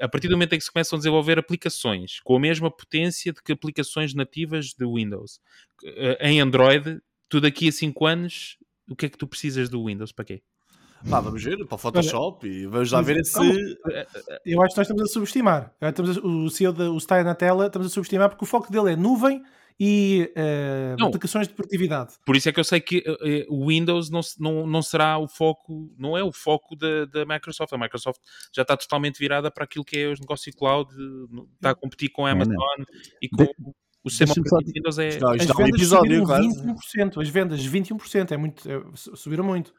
[0.00, 3.32] A partir do momento em que se começam a desenvolver aplicações com a mesma potência
[3.32, 5.40] de que aplicações nativas de Windows
[5.84, 8.56] eh, em Android, tu daqui a 5 anos,
[8.90, 10.10] o que é que tu precisas do Windows?
[10.12, 10.42] Para quê?
[11.08, 13.32] Pá, vamos ver para o Photoshop e vamos lá ver se.
[13.34, 13.52] Calma.
[14.44, 15.72] Eu acho que nós estamos a subestimar.
[15.80, 18.70] Eh, Estamos a- o CEO da, o na tela, estamos a subestimar porque o foco
[18.72, 19.42] dele é nuvem
[19.80, 21.06] e eh, Não.
[21.06, 22.14] aplicações de produtividade.
[22.26, 25.18] Por isso é que eu sei que eh, eh, o Windows não, não, não será
[25.18, 27.72] o foco, não é o foco da, da Microsoft.
[27.72, 28.20] A Microsoft
[28.52, 32.10] já está totalmente virada para aquilo que é os negócios cloud, eh, está a competir
[32.10, 32.42] com a É, não.
[32.42, 32.84] Amazon
[33.22, 33.46] e com
[34.04, 35.18] o sistema operativo Windows é...
[35.20, 36.98] Não, As é um vendas episódio, subiram quase.
[36.98, 37.22] 21%.
[37.22, 38.32] As vendas 21%.
[38.32, 39.72] É muito, é, su- subiram muito.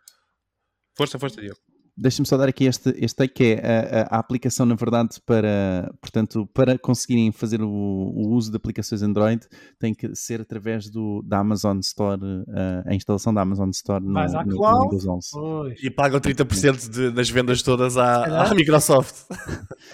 [0.99, 1.57] Força, força, Diogo.
[1.95, 5.15] Deixa-me só dar aqui este, este take, que é a, a, a, aplicação, na verdade,
[5.25, 9.47] para, portanto, para conseguirem fazer o, o, uso de aplicações Android,
[9.79, 14.11] tem que ser através do, da Amazon Store, a, a instalação da Amazon Store no,
[14.11, 15.75] Mas no, no Windows 11.
[15.81, 19.15] E pagam 30% de, das vendas todas à, à Microsoft.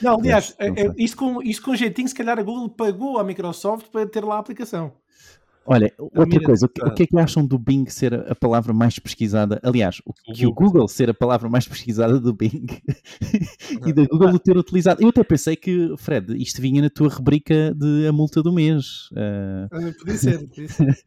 [0.02, 3.24] Não, aliás, é, é, isto, com, isto com jeitinho, se calhar a Google pagou à
[3.24, 4.92] Microsoft para ter lá a aplicação.
[5.68, 9.60] Olha, outra coisa, o que é que acham do Bing ser a palavra mais pesquisada?
[9.64, 12.68] Aliás, o que o Google ser a palavra mais pesquisada do Bing
[13.86, 15.02] e da Google o ter utilizado.
[15.02, 19.10] Eu até pensei que, Fred, isto vinha na tua rubrica de a multa do mês.
[19.12, 19.94] Uh...
[19.98, 20.98] Podia ser, podia ser.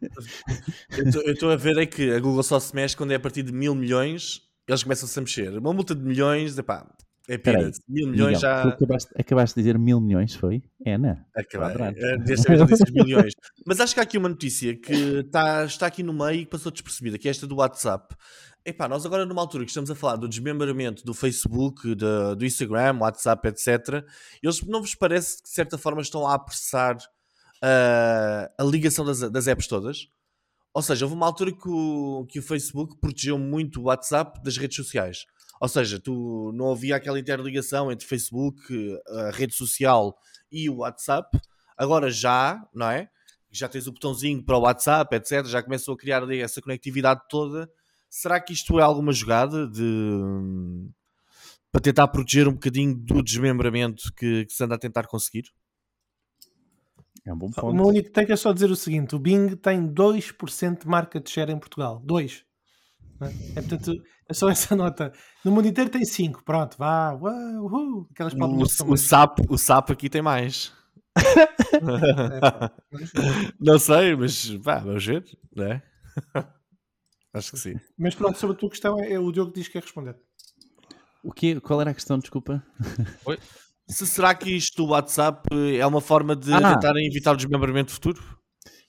[1.24, 3.44] eu estou a ver é que a Google só se mexe quando é a partir
[3.44, 5.56] de mil milhões, eles começam-se a mexer.
[5.56, 6.84] Uma multa de milhões, epá,
[7.28, 7.70] é pena.
[7.86, 8.62] Mil milhões Miguel, já.
[8.62, 10.62] Acabaste, acabaste, de dizer mil milhões, foi?
[10.84, 11.24] É, né?
[11.36, 11.92] Acabei.
[12.24, 13.34] Desta vez eu disse milhões.
[13.66, 16.72] Mas acho que há aqui uma notícia que está, está aqui no meio e passou
[16.72, 18.16] despercebida, que é esta do WhatsApp.
[18.64, 22.44] Epá, nós agora numa altura que estamos a falar do desmembramento do Facebook, do, do
[22.46, 24.04] Instagram, WhatsApp, etc.
[24.42, 29.20] Eles não vos parece que de certa forma estão a apressar uh, a ligação das,
[29.20, 30.08] das apps todas?
[30.74, 34.56] Ou seja, houve uma altura que o, que o Facebook protegeu muito o WhatsApp das
[34.56, 35.24] redes sociais.
[35.60, 38.62] Ou seja, tu não havia aquela interligação entre Facebook,
[39.08, 40.16] a rede social
[40.50, 41.38] e o WhatsApp.
[41.76, 43.08] Agora já, não é?
[43.50, 45.44] Já tens o botãozinho para o WhatsApp, etc.
[45.46, 47.70] Já começam a criar ali essa conectividade toda.
[48.08, 50.88] Será que isto é alguma jogada de
[51.70, 55.44] para tentar proteger um bocadinho do desmembramento que, que se anda a tentar conseguir?
[57.26, 57.68] É um bom ponto.
[57.68, 60.88] O meu único tem que é só dizer o seguinte: o Bing tem 2% de
[60.88, 62.02] marca de share em Portugal.
[62.06, 62.47] 2%.
[63.20, 63.92] É, portanto,
[64.28, 65.12] é só essa nota.
[65.44, 68.80] No mundo inteiro tem 5, pronto, vá, uau, uhul, aquelas palmas.
[68.80, 70.72] O, o, sapo, o sapo aqui tem mais.
[73.60, 75.82] não sei, mas vá, vamos ver, não é?
[77.34, 77.74] Acho que sim.
[77.98, 80.16] Mas pronto, sobre a tua questão, é, é o Diogo que diz que quer responder.
[81.22, 82.64] O que, qual era a questão, desculpa?
[83.24, 83.38] Oi?
[83.88, 86.74] Se será que isto do WhatsApp é uma forma de ah.
[86.74, 88.37] tentarem evitar o desmembramento futuro?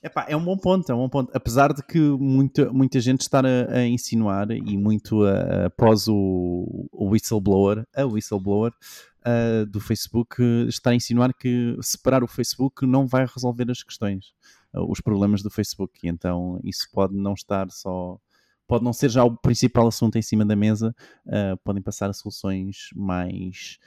[0.02, 1.32] Epá, é um bom ponto, é um bom ponto.
[1.36, 6.88] Apesar de que muita, muita gente está a, a insinuar e muito a, após o,
[6.90, 13.06] o, whistleblower, a whistleblower uh, do Facebook, está a insinuar que separar o Facebook não
[13.06, 14.34] vai resolver as questões,
[14.74, 16.00] uh, os problemas do Facebook.
[16.02, 18.18] E então isso pode não estar só.
[18.66, 20.96] Pode não ser já o principal assunto em cima da mesa,
[21.26, 23.78] uh, podem passar a soluções mais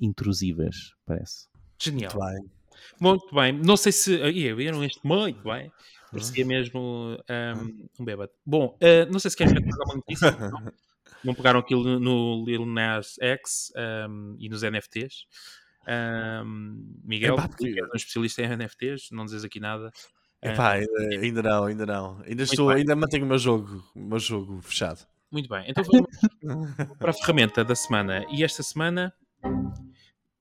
[0.00, 1.46] intrusivas, parece.
[1.78, 2.12] Genial.
[2.12, 2.57] Muito bem.
[3.00, 3.52] Muito bem.
[3.52, 4.16] Não sei se.
[4.16, 5.70] Ia, viram este muito bem.
[6.10, 8.32] Parecia mesmo um, um bêbado.
[8.44, 10.30] Bom, uh, não sei se queres ver alguma notícia.
[10.30, 10.72] Não,
[11.22, 13.72] não pegaram aquilo no Lil Nas X
[14.08, 15.26] um, e nos NFTs.
[15.88, 19.90] Um, Miguel, Epá, que é um especialista em NFTs, não dizes aqui nada.
[20.42, 22.22] Epá, ainda, ainda não, ainda não.
[22.26, 25.06] Ainda, estou, ainda mantenho o meu jogo, o meu jogo fechado.
[25.30, 26.08] Muito bem, então vamos
[26.98, 28.24] para a ferramenta da semana.
[28.30, 29.12] E esta semana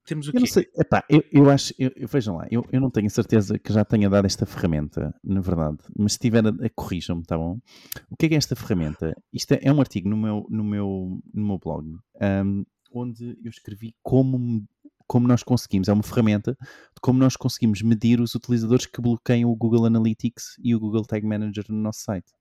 [0.08, 0.38] temos o quê?
[0.38, 3.10] Eu não sei, epá, eu, eu acho, eu, eu, vejam lá, eu, eu não tenho
[3.10, 6.42] certeza que já tenha dado esta ferramenta, na verdade, mas se tiver,
[6.74, 7.60] corrijam-me, tá bom?
[8.10, 9.14] O que é, que é esta ferramenta?
[9.34, 11.86] Isto é, é, um artigo no meu, no meu, no meu blog,
[12.46, 14.66] um, onde eu escrevi como,
[15.06, 19.52] como nós conseguimos, é uma ferramenta de como nós conseguimos medir os utilizadores que bloqueiam
[19.52, 22.32] o Google Analytics e o Google Tag Manager no nosso site.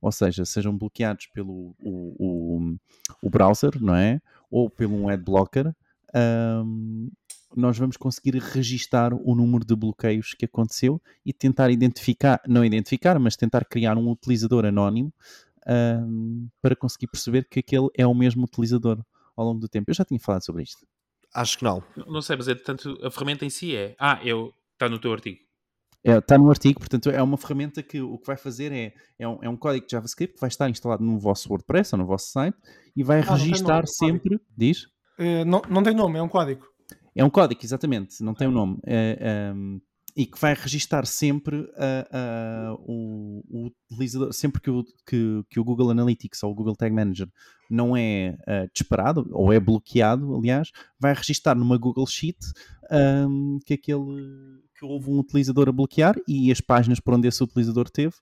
[0.00, 2.76] Ou seja, sejam bloqueados pelo o, o,
[3.22, 4.20] o browser, não é?
[4.50, 5.74] Ou pelo um ad blocker,
[6.14, 7.10] um,
[7.56, 13.18] nós vamos conseguir registar o número de bloqueios que aconteceu e tentar identificar, não identificar,
[13.18, 15.12] mas tentar criar um utilizador anónimo
[15.66, 19.04] um, para conseguir perceber que aquele é o mesmo utilizador
[19.36, 19.90] ao longo do tempo.
[19.90, 20.86] Eu já tinha falado sobre isto.
[21.34, 21.82] Acho que não.
[22.06, 23.94] Não sei, mas é tanto a ferramenta em si é.
[23.98, 25.38] Ah, eu está no teu artigo.
[26.02, 29.28] É, está no artigo, portanto é uma ferramenta que o que vai fazer é, é,
[29.28, 32.06] um, é um código de JavaScript que vai estar instalado no vosso WordPress ou no
[32.06, 32.56] vosso site
[32.96, 34.40] e vai ah, registar sempre.
[34.56, 34.86] Diz?
[35.20, 36.66] Uh, não, não tem nome, é um código.
[37.14, 38.78] É um código, exatamente, não tem um nome.
[38.86, 39.52] É,
[40.16, 45.60] e que vai registar sempre uh, uh, o, o, utilizador, sempre que o, que, que,
[45.60, 47.28] o Google Analytics ou o Google Tag Manager
[47.70, 52.38] não é uh, disparado, ou é bloqueado, aliás, vai registar numa Google Sheet
[52.90, 57.42] ehm, que aquele que houve um utilizador a bloquear e as páginas por onde esse
[57.42, 58.14] utilizador teve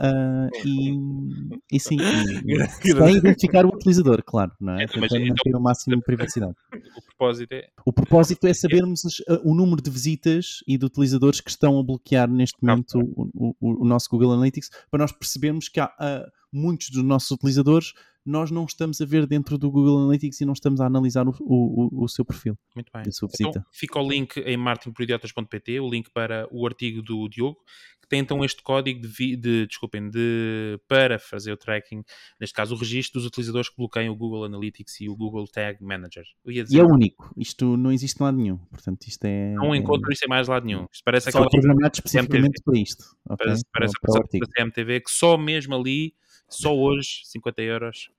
[0.00, 4.84] Uh, e, e sim, sem identificar o utilizador, claro, não é?
[4.84, 6.54] É, então, manter o máximo de privacidade.
[6.90, 7.68] O propósito é.
[7.84, 11.82] O propósito é sabermos uh, o número de visitas e de utilizadores que estão a
[11.82, 16.30] bloquear neste momento o, o, o, nosso Google Analytics para nós percebermos que há uh,
[16.52, 17.92] muitos dos nossos utilizadores
[18.24, 21.34] nós não estamos a ver dentro do Google Analytics e não estamos a analisar o,
[21.40, 22.56] o, o seu perfil.
[22.74, 23.02] Muito bem.
[23.40, 27.58] Então, fica o link em martinporidiotas.pt, o link para o artigo do Diogo,
[28.00, 32.02] que tem então este código de, de, desculpem, de, para fazer o tracking,
[32.38, 35.82] neste caso o registro dos utilizadores que bloqueiam o Google Analytics e o Google Tag
[35.82, 36.24] Manager.
[36.44, 39.54] Dizer, e é único, isto não existe em lado nenhum, portanto isto é...
[39.54, 40.86] Não encontro isso em mais lado nenhum.
[40.92, 43.04] Isto parece só programado especificamente para isto.
[43.24, 43.46] Okay?
[43.46, 46.14] Parece, parece para, para a CMTV que só mesmo ali
[46.50, 48.10] só hoje, 50 euros.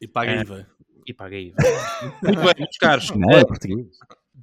[0.00, 0.66] E paga é, IVA.
[1.06, 1.56] E paga IVA.
[2.22, 3.10] Muito bem, meus caros.
[3.10, 3.86] Não é português.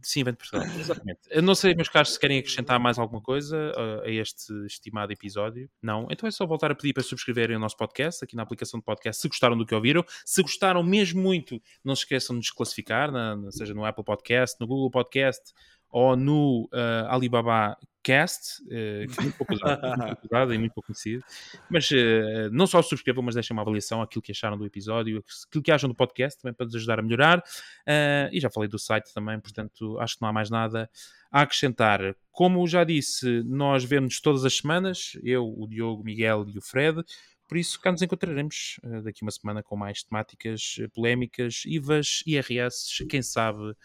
[0.03, 1.19] Sim, vem de Portugal, exatamente.
[1.29, 5.11] Eu não sei, meus caros, se querem acrescentar mais alguma coisa uh, a este estimado
[5.11, 5.69] episódio.
[5.81, 6.07] Não?
[6.09, 8.85] Então é só voltar a pedir para subscreverem o nosso podcast aqui na aplicação de
[8.85, 10.03] podcast, se gostaram do que ouviram.
[10.25, 14.57] Se gostaram mesmo muito, não se esqueçam de nos classificar, na, seja no Apple Podcast,
[14.59, 15.53] no Google Podcast
[15.89, 21.23] ou no uh, Alibaba Cast, uh, que é muito pouco usado, e muito pouco conhecido.
[21.69, 25.63] Mas uh, não só subscrevam, mas deixem uma avaliação aquilo que acharam do episódio, aquilo
[25.63, 27.39] que acham do podcast, também para nos ajudar a melhorar.
[27.39, 30.89] Uh, e já falei do site também, portanto, acho que não há mais nada
[31.31, 32.15] a acrescentar.
[32.31, 36.61] Como já disse, nós vemos todas as semanas, eu, o Diogo, o Miguel e o
[36.61, 37.03] Fred.
[37.47, 43.21] Por isso, cá nos encontraremos daqui uma semana com mais temáticas polémicas, IVAs, IRS, quem
[43.21, 43.75] sabe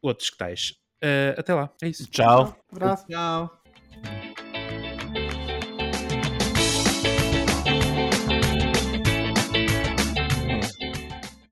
[0.00, 0.80] outros que tais.
[1.02, 2.06] Uh, até lá, é isso.
[2.10, 2.56] Tchau.
[2.72, 3.06] Um abraço.
[3.06, 3.60] Tchau.